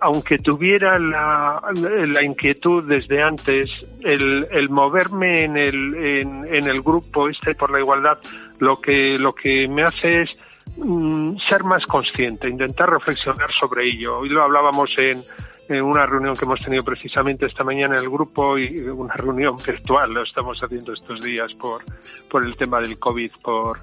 [0.01, 3.69] aunque tuviera la, inquietud desde antes,
[4.03, 8.19] el, el moverme en el, en, en, el grupo este por la igualdad,
[8.61, 10.37] lo que, lo que me hace es
[10.77, 14.21] mm, ser más consciente, intentar reflexionar sobre ello.
[14.21, 15.23] Hoy lo hablábamos en,
[15.69, 20.13] una reunión que hemos tenido precisamente esta mañana en el grupo y una reunión virtual,
[20.13, 21.83] lo estamos haciendo estos días por,
[22.31, 23.81] por el tema del COVID, por,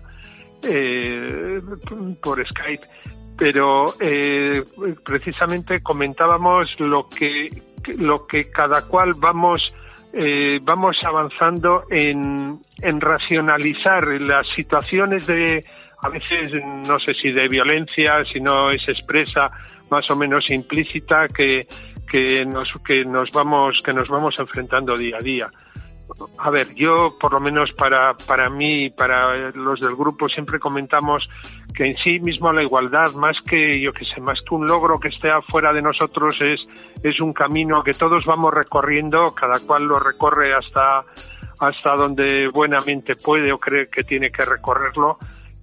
[0.63, 1.61] eh,
[2.21, 2.87] por Skype.
[3.37, 4.63] Pero eh,
[5.03, 7.49] precisamente comentábamos lo que
[7.97, 9.61] lo que cada cual vamos
[10.13, 15.65] eh, vamos avanzando en, en racionalizar las situaciones de
[16.03, 16.51] a veces
[16.87, 19.49] no sé si de violencia si no es expresa
[19.89, 21.65] más o menos implícita que
[22.07, 25.49] que nos que nos vamos que nos vamos enfrentando día a día
[26.37, 30.59] a ver, yo por lo menos para, para mí y para los del grupo siempre
[30.59, 31.27] comentamos
[31.73, 34.99] que en sí mismo la igualdad, más que, yo que sé, más que un logro
[34.99, 36.59] que esté afuera de nosotros, es,
[37.01, 41.03] es un camino que todos vamos recorriendo, cada cual lo recorre hasta,
[41.59, 45.17] hasta donde buenamente puede o cree que tiene que recorrerlo.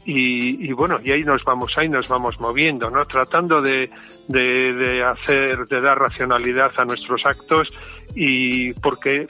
[0.04, 3.04] Y, y, bueno, y ahí nos vamos, ahí nos vamos moviendo, ¿no?
[3.06, 3.90] Tratando de,
[4.28, 7.68] de, hacer, de dar racionalidad a nuestros actos
[8.14, 9.28] y porque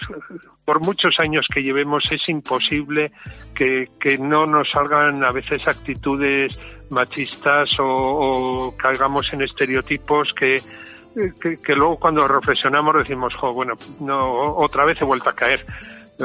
[0.64, 3.12] por muchos años que llevemos es imposible
[3.55, 6.59] que, que no nos salgan a veces actitudes
[6.91, 10.61] machistas o, o caigamos en estereotipos que,
[11.41, 15.64] que, luego cuando reflexionamos decimos, jo, bueno, no, otra vez he vuelto a caer.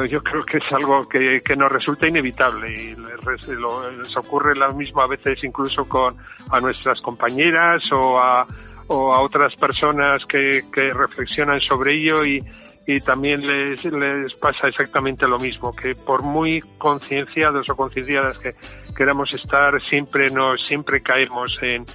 [0.03, 5.01] Yo creo que es algo que, que nos resulta inevitable y les ocurre lo mismo
[5.01, 6.17] a veces incluso con
[6.51, 8.45] a nuestras compañeras o a,
[8.87, 12.43] o a otras personas que, que reflexionan sobre ello y,
[12.85, 18.55] y también les, les pasa exactamente lo mismo, que por muy concienciados o concienciadas que
[18.95, 21.85] queramos estar, siempre nos, siempre caemos en,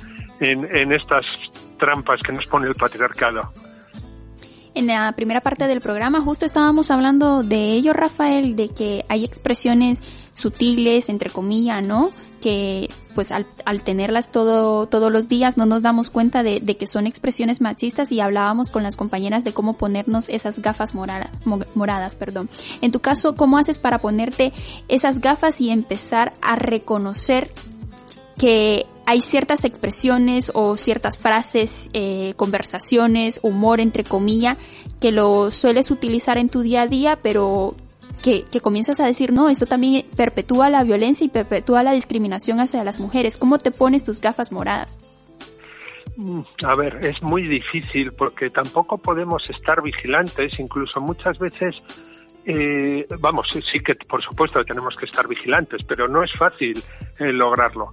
[0.40, 1.24] en, en estas
[1.78, 3.52] trampas que nos pone el patriarcado.
[4.80, 9.26] En la primera parte del programa justo estábamos hablando de ello, Rafael, de que hay
[9.26, 10.00] expresiones
[10.34, 12.08] sutiles, entre comillas, ¿no?
[12.40, 13.44] que pues al,
[13.84, 18.20] tenerlas todo, todos los días no nos damos cuenta de, que son expresiones machistas y
[18.20, 21.30] hablábamos con las compañeras de cómo ponernos esas gafas morada,
[21.74, 22.16] moradas.
[22.16, 22.48] Perdón.
[22.80, 24.54] En tu caso, ¿cómo haces para ponerte
[24.88, 27.52] esas gafas y empezar a reconocer
[28.38, 34.56] que hay ciertas expresiones o ciertas frases, eh, conversaciones, humor entre comillas,
[35.00, 37.74] que lo sueles utilizar en tu día a día, pero
[38.22, 42.60] que, que, comienzas a decir, no, esto también perpetúa la violencia y perpetúa la discriminación
[42.60, 43.36] hacia las mujeres.
[43.36, 45.04] ¿Cómo te pones tus gafas moradas?
[46.16, 51.74] Mm, a ver, es muy difícil porque tampoco podemos estar vigilantes, incluso muchas veces,
[52.46, 56.80] eh, vamos, sí que por supuesto tenemos que estar vigilantes, pero no es fácil
[57.18, 57.92] eh, lograrlo.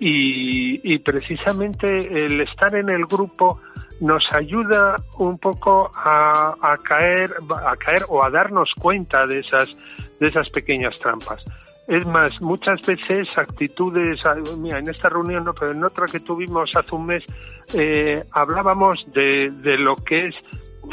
[0.00, 3.60] Y, precisamente el estar en el grupo
[4.00, 7.30] nos ayuda un poco a, a, caer
[7.66, 9.74] a caer o a darnos cuenta de esas
[10.20, 11.42] de esas pequeñas trampas.
[11.88, 14.20] Es más muchas veces actitudes
[14.58, 17.24] mira en esta reunión no pero en otra que tuvimos hace un mes
[17.74, 20.34] eh, hablábamos de, de lo que es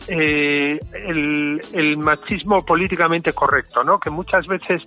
[0.07, 4.81] eh, el, el machismo políticamente correcto no que muchas veces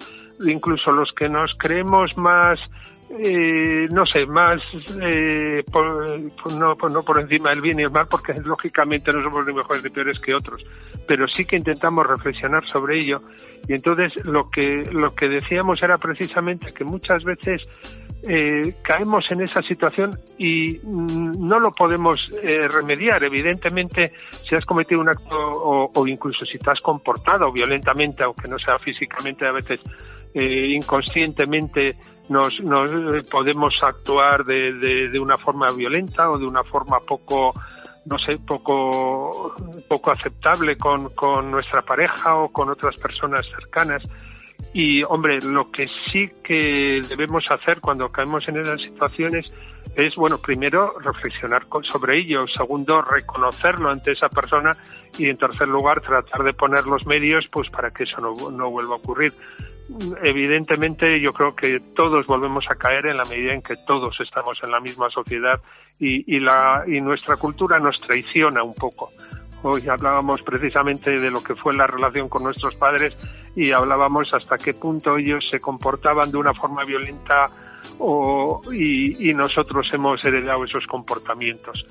[0.47, 2.59] incluso los que nos creemos más
[3.11, 4.61] eh, no sé, más
[5.03, 6.21] eh, por,
[6.55, 9.83] no, no por encima del bien y el mal, porque lógicamente no somos ni mejores
[9.83, 10.65] ni peores que otros,
[11.07, 13.23] pero sí que intentamos reflexionar sobre ello.
[13.67, 17.63] Y entonces lo que, lo que decíamos era precisamente que muchas veces
[18.27, 23.23] eh, caemos en esa situación y mm, no lo podemos eh, remediar.
[23.23, 28.59] Evidentemente, si has cometido un acto o, incluso si te has comportado violentamente, aunque no
[28.59, 29.81] sea físicamente, a veces
[30.35, 31.97] eh, inconscientemente
[32.29, 37.55] nos, nos podemos actuar de, de, de, una forma violenta o de una forma poco
[38.09, 39.55] no sé, poco,
[39.87, 44.03] poco aceptable con, con nuestra pareja o con otras personas cercanas.
[44.73, 49.53] Y, hombre, lo que sí que debemos hacer cuando caemos en esas situaciones
[49.97, 54.71] es, bueno, primero reflexionar sobre ello, segundo, reconocerlo ante esa persona
[55.19, 58.71] y, en tercer lugar, tratar de poner los medios pues para que eso no, no
[58.71, 59.33] vuelva a ocurrir.
[60.23, 64.59] Evidentemente, yo creo que todos volvemos a caer en la medida en que todos estamos
[64.63, 65.61] en la misma sociedad
[65.99, 66.39] y,
[67.01, 69.11] nuestra cultura nos traiciona un poco.
[69.63, 73.17] Hoy hablábamos precisamente de lo que fue la relación con nuestros padres
[73.57, 77.51] y hablábamos hasta qué punto ellos se comportaban de una forma violenta
[77.99, 81.85] o, y nosotros hemos heredado esos comportamientos.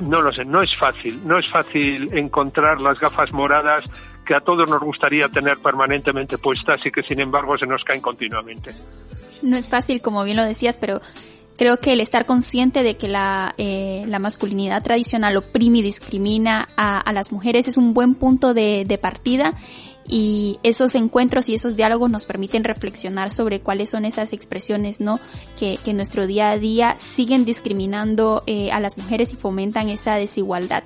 [0.00, 3.82] No lo sé, no es fácil, no es fácil encontrar las gafas moradas
[4.28, 8.02] que a todos nos gustaría tener permanentemente puestas y que sin embargo se nos caen
[8.02, 8.72] continuamente.
[9.40, 11.00] No es fácil, como bien lo decías, pero
[11.56, 16.68] creo que el estar consciente de que la, eh, la masculinidad tradicional oprime y discrimina
[16.76, 19.54] a, a, las mujeres es un buen punto de, de partida
[20.06, 25.20] y esos encuentros y esos diálogos nos permiten reflexionar sobre cuáles son esas expresiones, ¿no?
[25.58, 29.88] Que, que en nuestro día a día siguen discriminando eh, a las mujeres y fomentan
[29.88, 30.82] esa desigualdad.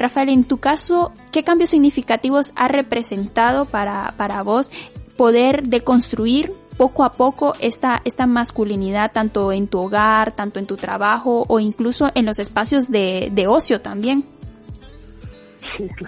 [0.00, 4.70] Rafael, en tu caso, ¿qué cambios significativos ha representado para, para vos
[5.16, 10.76] poder deconstruir poco a poco esta, esta masculinidad tanto en tu hogar, tanto en tu
[10.76, 14.24] trabajo o incluso en los espacios de, de ocio también.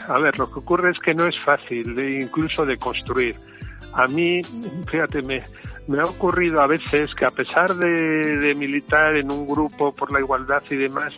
[0.09, 3.37] A ver, lo que ocurre es que no es fácil incluso de construir.
[3.93, 4.41] A mí,
[4.91, 5.43] fíjate, me,
[5.87, 10.11] me ha ocurrido a veces que a pesar de, de militar en un grupo por
[10.11, 11.13] la igualdad y demás,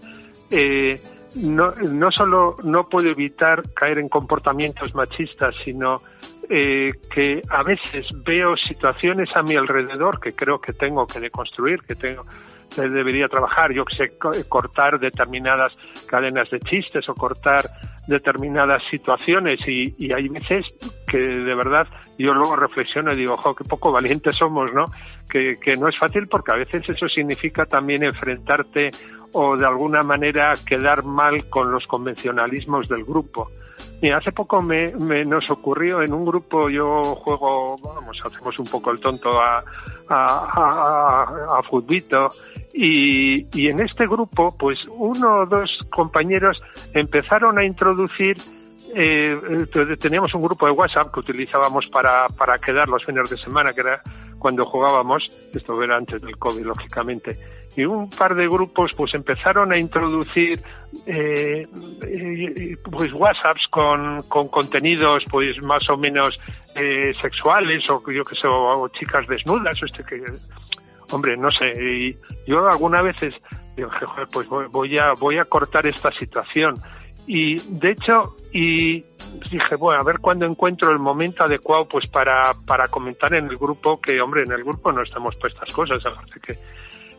[0.51, 1.01] eh,
[1.37, 6.03] no, no solo no puedo evitar caer en comportamientos machistas, sino
[6.49, 11.81] eh, que a veces veo situaciones a mi alrededor que creo que tengo que deconstruir,
[11.83, 12.25] que tengo
[12.77, 14.19] debería trabajar, yo que sé,
[14.49, 15.73] cortar determinadas
[16.07, 17.67] cadenas de chistes o cortar
[18.07, 20.67] determinadas situaciones y, y, hay veces
[21.07, 21.87] que de verdad
[22.19, 24.85] yo luego reflexiono y digo, ojo, qué poco valientes somos, ¿no?
[25.29, 28.91] Que, no es fácil porque a veces eso significa también enfrentarte
[29.33, 33.51] o de alguna manera quedar mal con los convencionalismos del grupo.
[34.01, 38.67] Y hace poco me, me, nos ocurrió en un grupo, yo juego, vamos, hacemos un
[38.67, 39.65] poco el tonto a,
[40.09, 42.29] a, a, a futbito,
[42.73, 46.61] y, y en este grupo, pues uno o dos compañeros
[46.93, 48.37] empezaron a introducir
[48.95, 49.37] eh,
[50.01, 53.81] teníamos un grupo de WhatsApp que utilizábamos para, para quedar los fines de semana, que
[53.81, 54.01] era
[54.45, 55.25] cuando jugábamos,
[55.55, 57.39] esto era antes del COVID, lógicamente,
[57.79, 60.61] y un par de grupos pues empezaron a introducir
[61.07, 61.67] eh,
[62.93, 66.39] pues WhatsApps con, con contenidos pues más o menos
[66.77, 68.47] eh, sexuales o yo que sé,
[68.99, 70.23] chicas desnudas, o este que
[71.11, 72.15] hombre, no sé, y
[72.47, 73.33] yo algunas veces
[73.75, 73.89] digo,
[74.31, 76.75] pues voy a, voy a cortar esta situación.
[77.27, 79.05] Y de hecho, y
[79.51, 83.57] dije, bueno, a ver cuándo encuentro el momento adecuado pues para, para comentar en el
[83.57, 86.59] grupo, que hombre, en el grupo no estamos para estas cosas, aparte que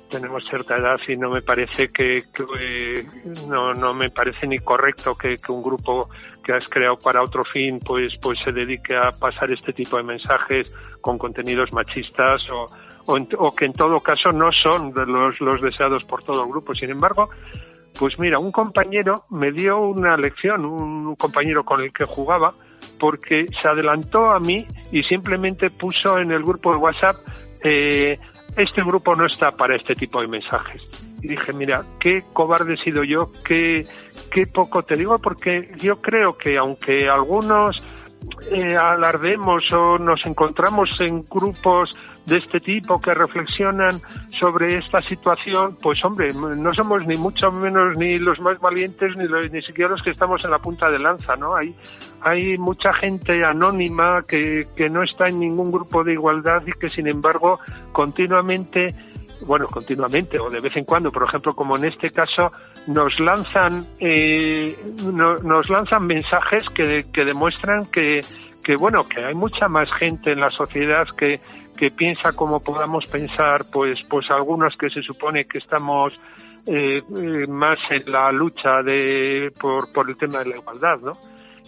[0.10, 3.08] tenemos cierta edad y no me parece que, que
[3.50, 6.10] no, no me parece ni correcto que, que, un grupo
[6.44, 10.04] que has creado para otro fin pues pues se dedique a pasar este tipo de
[10.04, 12.68] mensajes con contenidos machistas o,
[13.06, 16.50] o, en, o que en todo caso no son los, los deseados por todo el
[16.50, 16.74] grupo.
[16.74, 17.30] Sin embargo,
[17.98, 22.54] pues mira, un compañero me dio una lección, un compañero con el que jugaba,
[23.00, 27.18] porque se adelantó a mí y simplemente puso en el grupo de WhatsApp,
[27.64, 28.20] eh,
[28.56, 30.82] este grupo no está para este tipo de mensajes.
[31.22, 33.86] Y dije, mira, qué cobarde he sido yo, qué,
[34.32, 37.84] qué poco te digo, porque yo creo que aunque algunos
[38.52, 44.00] eh, alardemos o nos encontramos en grupos de este tipo que reflexionan
[44.40, 49.28] sobre esta situación, pues hombre, no somos ni mucho menos ni los más valientes ni,
[49.28, 51.56] los, ni siquiera los que estamos en la punta de lanza, ¿no?
[51.56, 51.76] Hay,
[52.22, 56.88] hay mucha gente anónima que, que no está en ningún grupo de igualdad y que
[56.88, 57.60] sin embargo
[57.92, 58.94] continuamente
[59.42, 62.52] bueno, continuamente o de vez en cuando, por ejemplo, como en este caso,
[62.88, 64.78] nos lanzan, eh,
[65.14, 68.22] no, nos lanzan mensajes que, que demuestran que,
[68.66, 71.40] que, bueno, que hay mucha más gente en la sociedad que,
[71.78, 76.20] que piensa como podamos pensar, pues, pues algunos que se supone que estamos
[76.66, 81.12] eh, eh, más en la lucha de, por, por el tema de la igualdad, ¿no?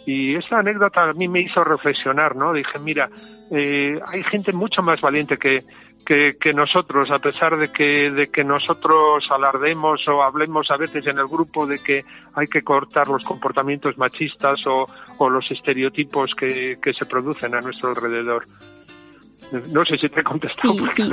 [0.07, 2.51] Y esa anécdota a mí me hizo reflexionar, ¿no?
[2.51, 3.09] Dije, mira,
[3.51, 5.63] eh, hay gente mucho más valiente que,
[6.05, 11.19] que, nosotros, a pesar de que, de que nosotros alardemos o hablemos a veces en
[11.19, 14.85] el grupo de que hay que cortar los comportamientos machistas o,
[15.17, 18.45] o los estereotipos que, que se producen a nuestro alrededor.
[19.51, 20.73] No sé si te he contestado.
[20.95, 21.03] Sí,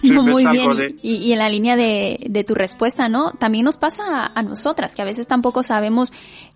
[0.00, 0.12] sí.
[0.12, 0.96] Muy bien.
[1.02, 3.32] Y, en la línea de, de, tu respuesta, ¿no?
[3.32, 6.12] También nos pasa a, nosotras, que a veces tampoco sabemos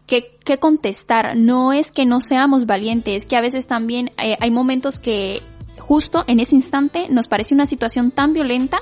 [0.07, 1.37] qué, qué, contestar.
[1.37, 5.43] No es que no seamos valientes, es que a veces también eh, hay momentos que
[5.79, 8.79] justo en ese instante nos parece una situación tan violenta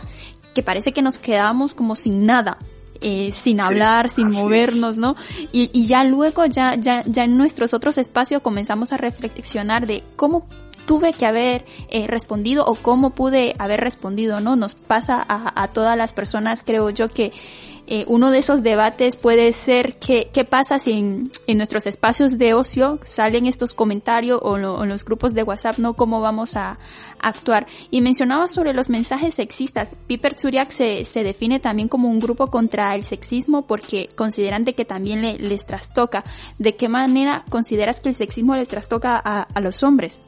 [0.55, 2.59] que parece que nos quedamos como sin nada.
[3.01, 5.15] Eh, sin hablar, sin movernos, ¿no?
[5.53, 10.03] Y, y ya luego, ya, ya, ya en nuestros otros espacios comenzamos a reflexionar de
[10.17, 10.49] cómo
[10.89, 14.57] tuve que haber eh, respondido o cómo pude haber respondido, ¿no?
[14.57, 17.31] Nos pasa a, todas las personas, creo yo, que
[17.87, 22.55] eh, uno de esos debates puede ser qué, qué pasa si en, nuestros espacios de
[22.55, 25.93] ocio salen estos comentarios o, en los grupos de WhatsApp, ¿no?
[25.93, 26.75] ¿Cómo vamos a,
[27.21, 27.67] actuar?
[27.91, 29.95] Y mencionaba sobre los mensajes sexistas.
[30.07, 34.75] Piper Zuriak se, se define también como un grupo contra el sexismo porque consideran de
[34.75, 36.25] que también le, les trastoca.
[36.59, 40.21] ¿De qué manera consideras que el sexismo les trastoca a, a los hombres?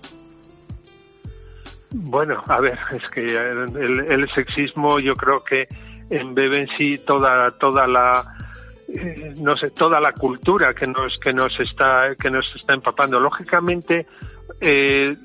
[1.92, 5.66] Bueno, a ver, es que el, el sexismo yo creo que
[6.10, 8.22] embebe en sí toda toda la
[8.88, 13.18] eh, no sé toda la cultura que nos que nos está que nos está empapando.
[13.20, 14.06] Lógicamente
[14.60, 15.16] eh,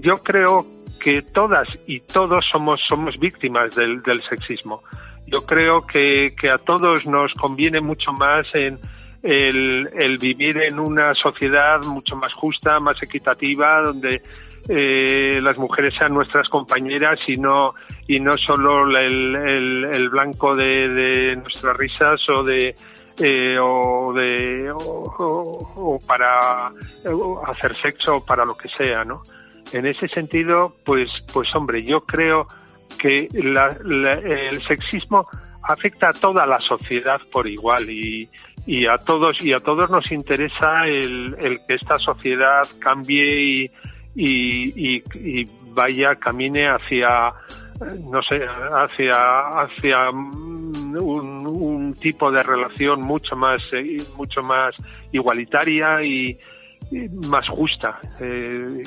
[0.00, 0.66] yo creo
[1.00, 4.82] que todas y todos somos somos víctimas del, del sexismo.
[5.26, 8.78] Yo creo que, que a todos nos conviene mucho más en
[9.22, 14.20] el, el vivir en una sociedad mucho más justa, más equitativa, donde
[14.68, 17.74] eh, las mujeres sean nuestras compañeras y no
[18.06, 19.34] y no solo el,
[19.92, 22.74] el, blanco de, de, nuestras risas o de
[23.20, 26.68] eh, o de o, para
[27.46, 29.22] hacer sexo o para lo que sea no
[29.72, 32.46] en ese sentido pues pues hombre yo creo
[32.98, 35.26] que el sexismo
[35.62, 38.28] afecta a toda la sociedad por igual y,
[38.66, 43.70] y a todos y a todos nos interesa el, el que esta sociedad cambie y
[44.14, 47.32] y, y, vaya, camine hacia,
[48.10, 54.74] no sé, hacia, hacia un, un tipo de relación mucho más, eh, mucho más
[55.12, 56.38] igualitaria y,
[57.26, 57.98] más justa.
[58.20, 58.82] Eh,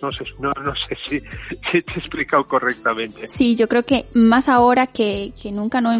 [0.00, 1.20] no sé, no, no sé si,
[1.70, 3.28] si, te he explicado correctamente.
[3.28, 5.92] Sí, yo creo que más ahora que, que nunca no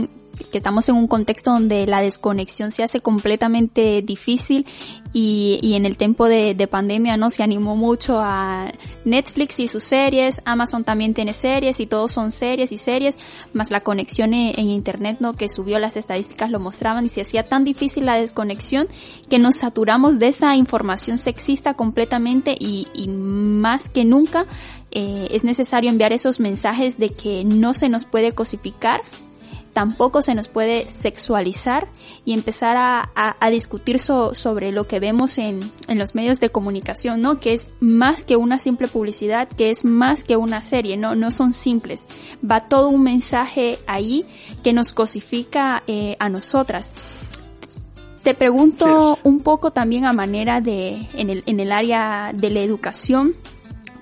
[0.51, 4.67] que estamos en un contexto donde la desconexión se hace completamente difícil
[5.13, 8.73] y, y en el tiempo de, de, pandemia no se animó mucho a
[9.05, 13.17] Netflix y sus series, Amazon también tiene series y todos son series y series,
[13.53, 17.21] más la conexión en, en internet no que subió las estadísticas lo mostraban y se
[17.21, 18.89] hacía tan difícil la desconexión
[19.29, 24.47] que nos saturamos de esa información sexista completamente y, y más que nunca
[24.91, 29.01] eh, es necesario enviar esos mensajes de que no se nos puede cosificar
[29.73, 31.89] tampoco se nos puede sexualizar
[32.25, 37.21] y empezar a, a, discutir sobre lo que vemos en, en, los medios de comunicación,
[37.21, 37.41] ¿no?
[37.41, 41.31] Que es más que una simple publicidad, que es más que una serie, no, no
[41.31, 42.07] son simples.
[42.49, 44.27] Va todo un mensaje ahí
[44.63, 46.93] que nos cosifica eh, a nosotras.
[48.23, 52.61] Te pregunto un poco también a manera de, en el, en el área de la
[52.61, 53.35] educación,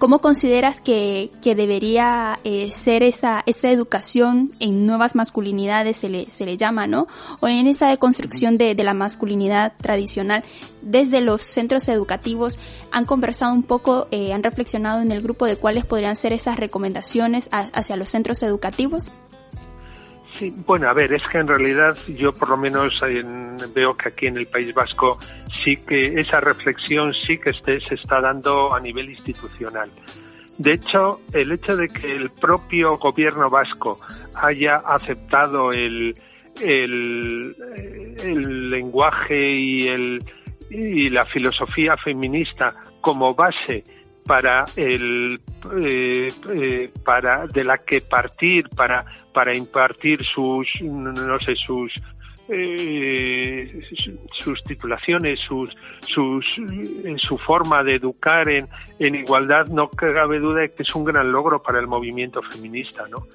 [0.00, 6.30] ¿Cómo consideras que, que debería eh, ser esa, esa educación en nuevas masculinidades, se le,
[6.30, 7.06] se le llama, ¿no?
[7.40, 10.42] O en esa deconstrucción de, de la masculinidad tradicional.
[10.80, 12.58] Desde los centros educativos,
[12.90, 16.56] ¿han conversado un poco, eh, han reflexionado en el grupo de cuáles podrían ser esas
[16.56, 19.12] recomendaciones hacia los centros educativos?
[20.32, 22.94] Sí, bueno, a ver, es que en realidad yo por lo menos
[23.74, 25.18] veo que aquí en el País Vasco
[25.54, 29.90] sí que esa reflexión sí que este, se está dando a nivel institucional.
[30.58, 33.98] De hecho, el hecho de que el propio gobierno vasco
[34.34, 36.14] haya aceptado el,
[36.60, 37.56] el,
[38.22, 40.22] el lenguaje y, el,
[40.70, 43.82] y la filosofía feminista como base
[44.26, 45.40] para el
[45.82, 51.92] eh, eh, para de la que partir para para impartir sus no sé sus
[52.52, 53.80] eh,
[54.38, 55.70] sus titulaciones, sus,
[56.00, 56.46] sus,
[57.04, 61.04] en su forma de educar en, en igualdad, no cabe duda de que es un
[61.04, 63.26] gran logro para el movimiento feminista, ¿no?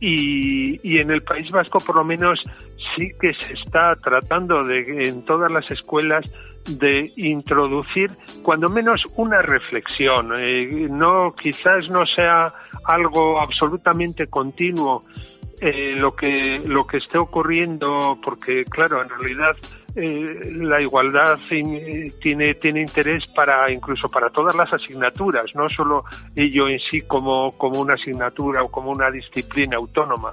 [0.00, 2.38] Y, y en el País Vasco, por lo menos,
[2.96, 6.28] sí que se está tratando de, en todas las escuelas,
[6.68, 8.10] de introducir
[8.42, 10.30] cuando menos una reflexión.
[10.36, 12.52] Eh, no, quizás no sea
[12.86, 15.04] algo absolutamente continuo
[15.66, 19.56] eh, lo que lo que esté ocurriendo, porque claro, en realidad
[19.96, 26.04] eh, la igualdad tiene tiene interés para incluso para todas las asignaturas, no solo
[26.36, 30.32] ello en sí como como una asignatura o como una disciplina autónoma,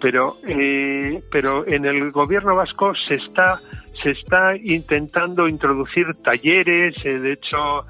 [0.00, 3.60] pero eh, pero en el gobierno vasco se está
[4.02, 6.94] se está intentando introducir talleres.
[7.04, 7.84] Eh, de hecho,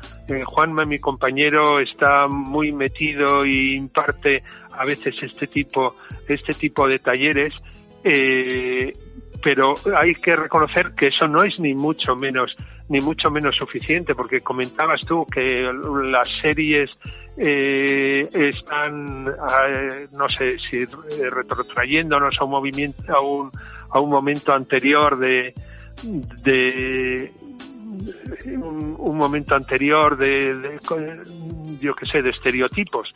[0.44, 4.42] Juanma, mi compañero, está muy metido y imparte
[4.78, 5.94] a veces este tipo,
[6.28, 7.52] este tipo de talleres.
[8.04, 8.92] Eh,
[9.42, 12.54] pero hay que reconocer que eso no es ni mucho menos
[12.88, 15.70] ni mucho menos suficiente porque comentabas tú que
[16.04, 16.90] las series
[17.36, 23.50] eh, están no sé si retrotrayéndonos a un movimiento a un
[23.90, 25.54] a un momento anterior de,
[26.42, 27.30] de
[28.56, 30.78] un, momento anterior de,
[31.80, 33.12] yo que sé de estereotipos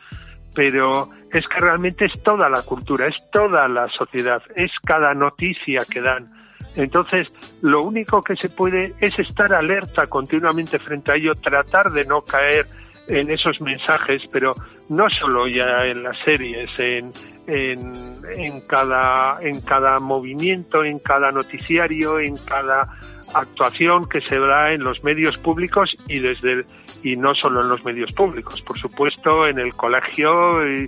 [0.53, 5.81] pero es que realmente es toda la cultura es toda la sociedad es cada noticia
[5.89, 6.31] que dan.
[6.75, 7.27] Entonces
[7.61, 12.21] lo único que se puede es estar alerta continuamente frente a ello tratar de no
[12.21, 12.65] caer
[13.07, 14.53] en esos mensajes, pero
[14.89, 17.11] no solo ya en las series, en,
[17.47, 17.93] en,
[18.37, 22.87] en, cada, en cada movimiento, en cada noticiario, en cada
[23.33, 26.65] actuación que se da en los medios públicos y desde
[27.03, 30.87] y no solo en los medios públicos, por supuesto en el colegio y,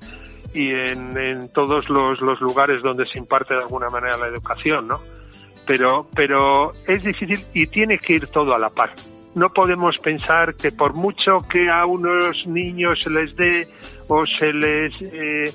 [0.53, 5.01] en, en, todos los, los lugares donde se imparte de alguna manera la educación, ¿no?
[5.67, 8.91] Pero, pero es difícil y tiene que ir todo a la par
[9.35, 13.67] no podemos pensar que por mucho que a unos niños se les dé
[14.07, 15.51] o se les eh,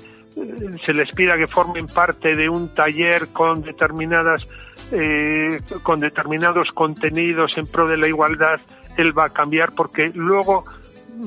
[0.85, 4.47] se les pida que formen parte de un taller con determinadas
[4.91, 8.59] eh, con determinados contenidos en pro de la igualdad
[8.97, 10.65] él va a cambiar porque luego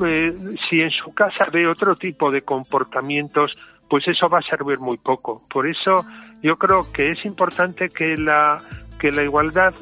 [0.04, 0.34] eh,
[0.68, 3.52] si en su casa ve otro tipo de comportamientos
[3.88, 5.42] pues eso va a servir muy poco.
[5.48, 6.04] Por eso
[6.42, 8.56] yo creo que es importante que la
[8.98, 9.74] que la igualdad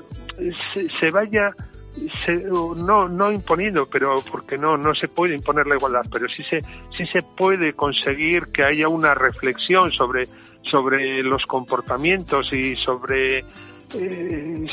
[0.98, 1.54] se, vaya
[2.24, 6.42] se, no no imponiendo pero porque no no se puede imponer la igualdad pero sí
[6.42, 6.58] se
[6.96, 10.24] sí se puede conseguir que haya una reflexión sobre
[10.62, 13.44] sobre los comportamientos y sobre
[13.94, 14.66] eh,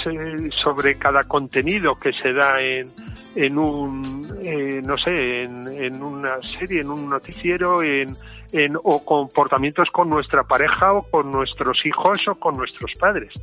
[0.63, 2.89] sobre cada contenido que se da en,
[3.35, 8.15] en un eh, no sé en, en una serie en un noticiero en,
[8.51, 13.33] en o comportamientos con nuestra pareja o con nuestros hijos o con nuestros padres.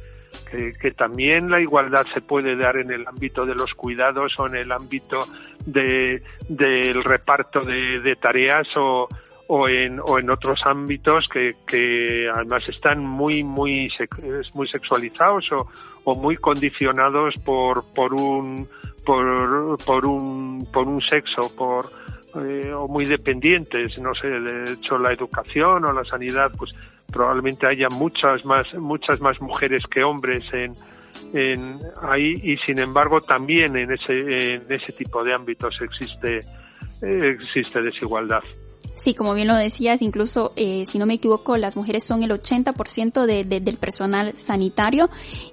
[0.50, 4.56] Que, también la igualdad se puede dar en el ámbito de los cuidados o en
[4.56, 5.18] el ámbito
[5.64, 9.08] de, del reparto de, tareas o,
[9.48, 13.88] o en, o en otros ámbitos que, que además están muy muy
[14.54, 15.68] muy sexualizados o,
[16.04, 18.68] o muy condicionados por por un
[19.04, 21.86] por, por un por un sexo por
[22.44, 26.74] eh, o muy dependientes no sé de hecho la educación o la sanidad pues
[27.12, 30.72] probablemente haya muchas más muchas más mujeres que hombres en,
[31.34, 36.40] en ahí y sin embargo también en ese en ese tipo de ámbitos existe
[37.00, 38.42] existe desigualdad.
[38.96, 42.30] Sí, como bien lo decías, incluso, eh, si no me equivoco, las mujeres son el
[42.30, 45.10] 80% de, de, del personal sanitario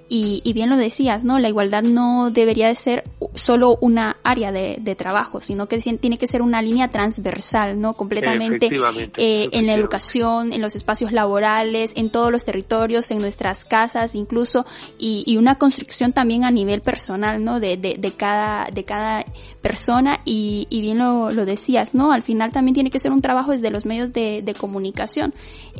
[0.08, 1.38] y, y, bien lo decías, ¿no?
[1.38, 6.16] La igualdad no debería de ser solo una área de, de trabajo, sino que tiene
[6.16, 7.92] que ser una línea transversal, ¿no?
[7.92, 8.70] Completamente
[9.18, 14.14] eh, en la educación, en los espacios laborales, en todos los territorios, en nuestras casas,
[14.14, 14.64] incluso,
[14.98, 17.60] y, y una construcción también a nivel personal, ¿no?
[17.60, 19.26] De, de, de cada, de cada
[19.64, 22.12] persona y, y bien lo, lo, decías, ¿no?
[22.12, 25.32] Al final también tiene que ser un trabajo desde los medios de, de comunicación.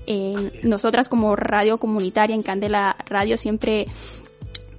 [0.06, 3.86] Eh, nosotras como radio comunitaria en Candela Radio siempre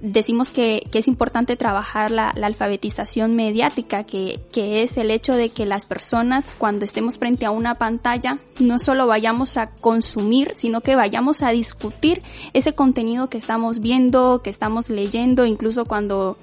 [0.00, 5.34] decimos que, que, es importante trabajar la, la alfabetización mediática, que, que, es el hecho
[5.34, 10.52] de que las personas cuando estemos frente a una pantalla no solo vayamos a consumir,
[10.56, 12.22] sino que vayamos a discutir
[12.54, 16.36] ese contenido que estamos viendo, que estamos leyendo, incluso cuando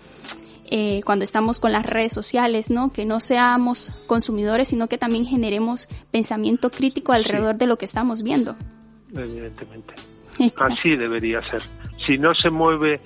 [0.76, 2.91] eh, cuando estamos con las redes sociales, ¿no?
[2.91, 8.24] Que no seamos consumidores, sino que también generemos pensamiento crítico alrededor de lo que estamos
[8.24, 8.56] viendo.
[9.16, 9.94] Evidentemente.
[10.58, 11.62] Así debería ser.
[12.04, 13.00] Si no se mueve,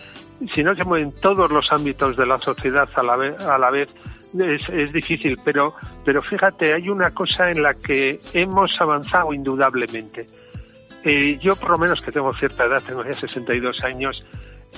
[0.56, 3.69] si no se mueven todos los ámbitos de la sociedad a la vez, a la
[3.69, 3.89] vez
[4.39, 5.76] es, es difícil, pero,
[6.06, 10.26] pero fíjate, hay una cosa en la que hemos avanzado indudablemente.
[11.03, 14.23] Eh, yo por lo menos que tengo cierta edad, tengo ya 62 años,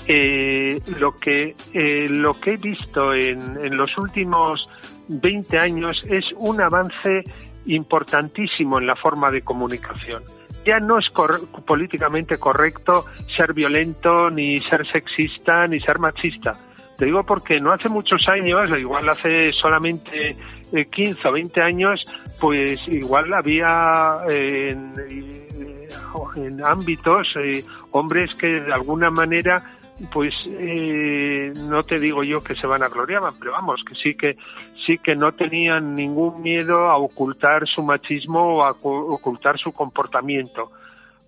[0.08, 4.68] eh, lo que eh, lo que he visto en, en los últimos
[5.08, 7.24] 20 años es un avance
[7.66, 10.24] importantísimo en la forma de comunicación.
[10.66, 11.06] Ya no es
[11.66, 13.06] políticamente correcto
[13.36, 16.56] ser violento, ni ser sexista, ni ser machista.
[16.98, 20.36] Te digo porque no hace muchos años, igual hace solamente
[20.92, 22.04] 15 o 20 años,
[22.40, 24.94] pues igual había en,
[26.36, 29.79] en ámbitos eh, hombres que de alguna manera
[30.12, 34.16] pues eh, no te digo yo que se van a gloriaban, pero vamos, que sí
[34.16, 34.38] que
[34.86, 40.72] sí que no tenían ningún miedo a ocultar su machismo o a ocultar su comportamiento.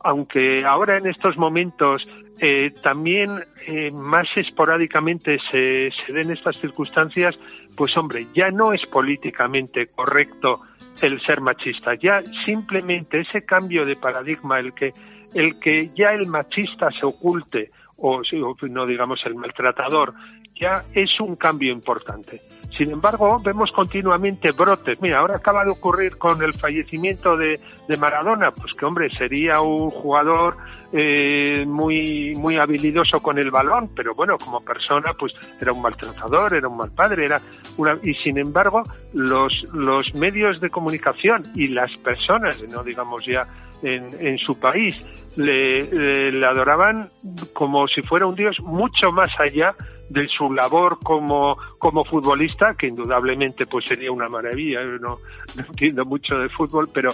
[0.04, 2.02] Aunque ahora en estos momentos
[2.40, 7.38] eh, también eh, más esporádicamente se, se den estas circunstancias,
[7.76, 10.62] pues hombre, ya no es políticamente correcto
[11.02, 14.92] el ser machista, ya simplemente ese cambio de paradigma, el que,
[15.34, 18.22] el que ya el machista se oculte, o
[18.70, 20.14] no digamos el maltratador,
[20.60, 22.42] ya es un cambio importante.
[22.78, 25.00] Sin embargo, vemos continuamente brotes.
[25.02, 29.62] Mira, ahora acaba de ocurrir con el fallecimiento de, de Maradona, pues que hombre, sería
[29.62, 30.58] un jugador
[30.94, 36.56] eh, muy, muy habilidoso con el balón, pero bueno, como persona, pues era un maltratador,
[36.56, 37.42] era un mal padre, era
[37.78, 38.82] una, y sin embargo,
[39.14, 43.48] los, los medios de comunicación y las personas, no digamos ya
[43.84, 45.04] en, en su país,
[45.38, 47.10] le, le, adoraban
[47.54, 49.76] como si fuera un dios mucho más allá
[50.10, 55.20] de su labor como, como futbolista, que indudablemente pues sería una maravilla, yo no,
[55.58, 57.12] entiendo mucho de fútbol, pero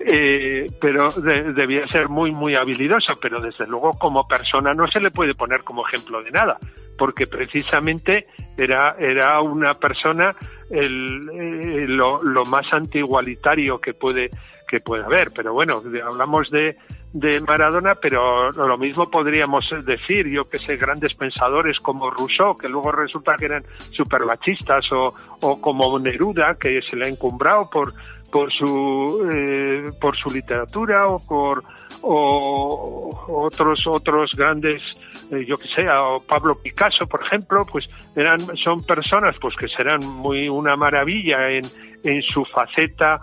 [0.00, 5.10] eh, pero debía ser muy muy habilidoso, pero desde luego como persona no se le
[5.10, 6.56] puede poner como ejemplo de nada,
[6.96, 10.32] porque precisamente era era una persona
[10.70, 14.30] el, eh, lo, lo más antigualitario que puede
[14.68, 16.76] que puede haber, pero bueno, hablamos de
[17.12, 22.68] de Maradona, pero lo mismo podríamos decir, yo que sé, grandes pensadores como Rousseau, que
[22.68, 27.68] luego resulta que eran super machistas, o, o como Neruda, que se le ha encumbrado
[27.70, 27.94] por,
[28.30, 31.64] por su, eh, por su literatura, o por,
[32.02, 34.78] o otros, otros grandes,
[35.32, 37.86] eh, yo que sé, o Pablo Picasso, por ejemplo, pues
[38.16, 41.64] eran, son personas pues que serán muy una maravilla en,
[42.04, 43.20] en su faceta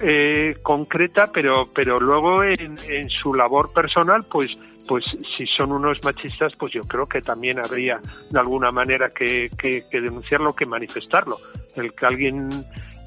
[0.00, 4.56] eh, concreta, pero, pero luego en, su labor personal, pues,
[4.86, 5.04] pues
[5.36, 8.00] si son unos machistas, pues yo creo que también habría
[8.30, 11.38] de alguna manera que, que, que denunciarlo, que manifestarlo.
[11.74, 12.48] El que alguien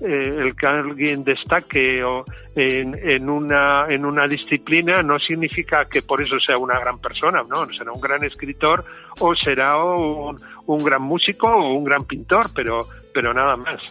[0.01, 2.23] eh, el que alguien destaque o
[2.55, 7.43] en, en, una en una disciplina no significa que por eso sea una gran persona,
[7.43, 8.85] no, será un gran escritor
[9.19, 10.37] o será un,
[10.67, 12.79] un gran músico o un gran pintor, pero
[13.13, 13.81] pero nada más.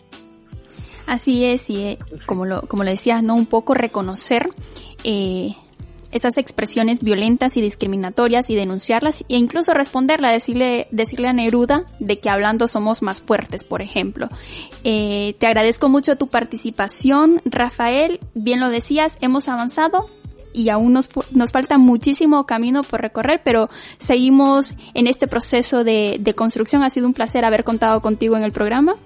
[1.09, 3.35] Así es, y eh, como lo, como lo decías, ¿no?
[3.35, 4.47] Un poco reconocer
[5.05, 5.55] eh,
[6.13, 12.21] esas expresiones violentas y discriminatorias y denunciarlas e incluso responderla, decirle, decirle a Neruda de
[12.21, 14.29] que hablando somos más fuertes, por ejemplo.
[14.85, 18.21] Eh, te agradezco mucho tu participación, Rafael.
[18.35, 20.11] Bien lo decías, hemos avanzado
[20.53, 26.19] y aún nos, nos falta muchísimo camino por recorrer, pero seguimos en este proceso de,
[26.21, 26.83] de construcción.
[26.83, 28.97] Ha sido un placer haber contado contigo en el programa.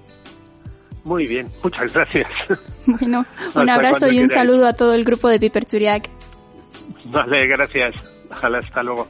[1.04, 2.30] Muy bien, muchas gracias.
[2.84, 3.24] Bueno,
[3.54, 6.08] un abrazo y un saludo a todo el grupo de Piper Zuriak.
[7.04, 7.94] Vale, gracias.
[8.28, 9.06] Ojalá, hasta luego.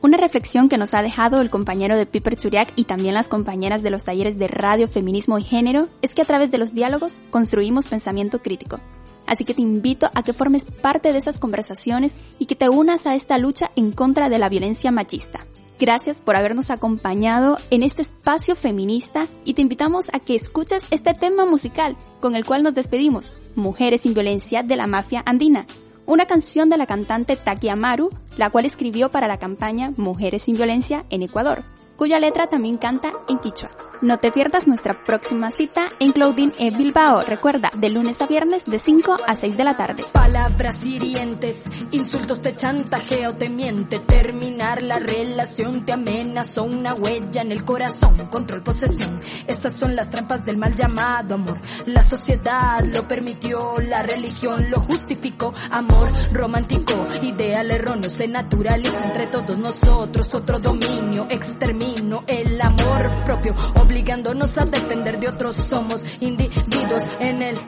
[0.00, 3.82] Una reflexión que nos ha dejado el compañero de Piper Zuriak y también las compañeras
[3.82, 7.20] de los talleres de radio, feminismo y género es que a través de los diálogos
[7.30, 8.78] construimos pensamiento crítico.
[9.26, 13.06] Así que te invito a que formes parte de esas conversaciones y que te unas
[13.06, 15.40] a esta lucha en contra de la violencia machista.
[15.78, 21.14] Gracias por habernos acompañado en este espacio feminista y te invitamos a que escuches este
[21.14, 25.66] tema musical con el cual nos despedimos, Mujeres sin Violencia de la Mafia Andina,
[26.04, 30.56] una canción de la cantante Taki Amaru, la cual escribió para la campaña Mujeres sin
[30.56, 31.62] Violencia en Ecuador,
[31.96, 33.70] cuya letra también canta en quichua.
[34.00, 37.22] No te pierdas nuestra próxima cita en Clothing en Bilbao.
[37.22, 40.04] Recuerda, de lunes a viernes de 5 a 6 de la tarde.
[40.12, 43.98] Palabras hirientes, insultos te chantajeo, te miente.
[43.98, 48.16] Terminar la relación te amenazó una huella en el corazón.
[48.30, 49.18] Control, posesión.
[49.48, 51.60] Estas son las trampas del mal llamado amor.
[51.86, 55.52] La sociedad lo permitió, la religión lo justificó.
[55.72, 60.32] Amor romántico, ideal erróneo, se naturaliza entre todos nosotros.
[60.36, 63.54] Otro dominio, extermino el amor propio
[63.88, 65.56] obligándonos a depender de otros.
[65.56, 67.58] Somos individuos en el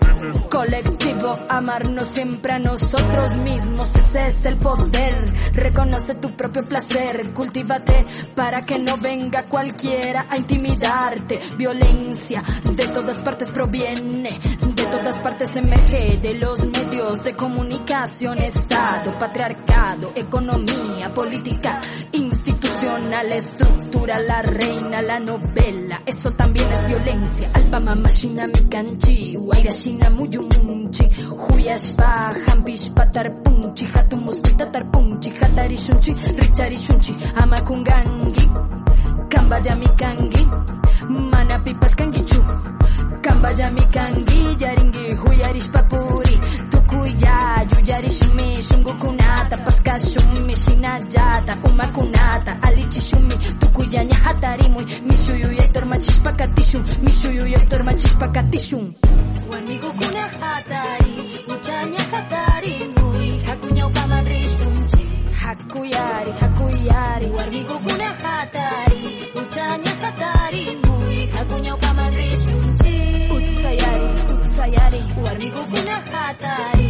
[0.51, 3.97] colectivo, amarnos siempre a nosotros mismos.
[3.97, 5.25] Ese es el poder.
[5.55, 11.39] Reconoce tu propio placer, cultívate para que no venga cualquiera a intimidarte.
[11.57, 14.39] Violencia de todas partes proviene,
[14.75, 21.81] de todas partes emerge, de los medios de comunicación, Estado, patriarcado, economía, política,
[22.81, 26.01] institucional, estructura, la reina, la novela.
[26.07, 27.49] Eso también es violencia.
[27.55, 31.05] Alpama mashina mi kanchi, waira shina muyumunchi,
[31.37, 38.51] huyashpa, hampish patar punchi, hatumus pitatar punchi, hatari shunchi, richari shunchi, amakungangi,
[39.29, 40.47] kambaya kangi,
[41.09, 42.43] mana pipas kangichu,
[43.23, 46.41] kambaya mi kangi, yaringi, huyarish papuri,
[46.71, 48.63] tukuya, yuyari shumi,
[49.51, 58.95] shungukunata, paska shumi, hinallata umakunata alichishunmi tukuyaña hatarimuy mishuyuyaytor machishpa katishun mishuyuyaytor machishpa katishun
[59.51, 65.09] warmikukuna hatari uchaña hatarimuy hakuñawpaman rishunchi
[65.43, 67.27] hakuyari hakuyari.
[67.31, 72.93] Warmikukuna hatari uchaña hatarimuy hakuñawpaman rishunchi
[73.35, 75.05] utsayari utsayari.
[75.25, 76.90] Warmikukuna hatari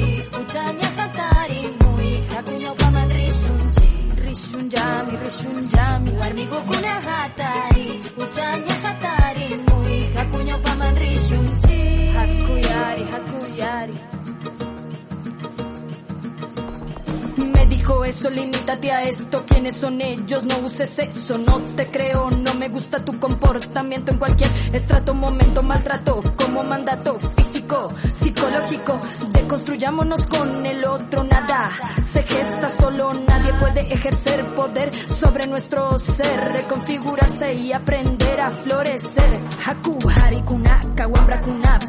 [17.37, 19.45] Me dijo eso, limítate a esto.
[19.47, 20.45] ¿Quiénes son ellos?
[20.45, 21.39] No uses eso.
[21.39, 26.23] No te creo, no me gusta tu comportamiento en cualquier estrato, momento, maltrato
[26.61, 29.01] como mandato físico, psicológico.
[29.33, 31.71] Deconstruyámonos con el otro, nada
[32.13, 33.15] se gesta solo.
[33.15, 39.33] Nadie puede ejercer poder sobre nuestro ser, reconfigurarse y aprender verá florecer.
[39.65, 41.41] Haku, Harikunaka, Wambra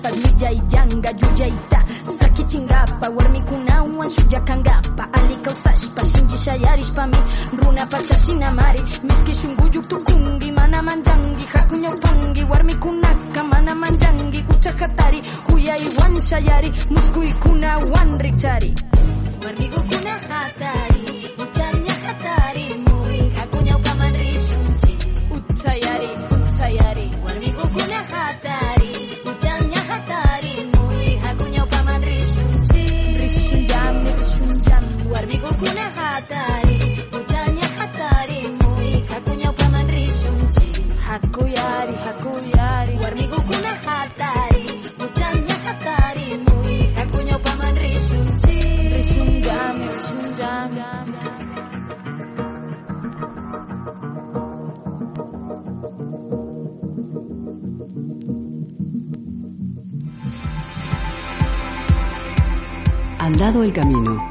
[0.04, 1.86] Padilla y Yanga, Yuya Ita,
[2.20, 5.54] Taki Chingapa, Warmi Kunawan, Suya Kangapa, Ali pa
[6.04, 7.18] Shinji shayaris pa mi.
[7.58, 15.22] Runa pa Pachashina Mari, Miski Shunguyu Tukungi, Mana Manjangi, Hakunyopangi, Warmi Kunaka, Mana Manjangi, Kuchakatari,
[15.48, 18.76] Huya Iwan Shayari, Musku Ikuna, Wan Richari.
[19.42, 21.21] Warmi Kukuna Hatari.
[63.60, 64.31] El camino,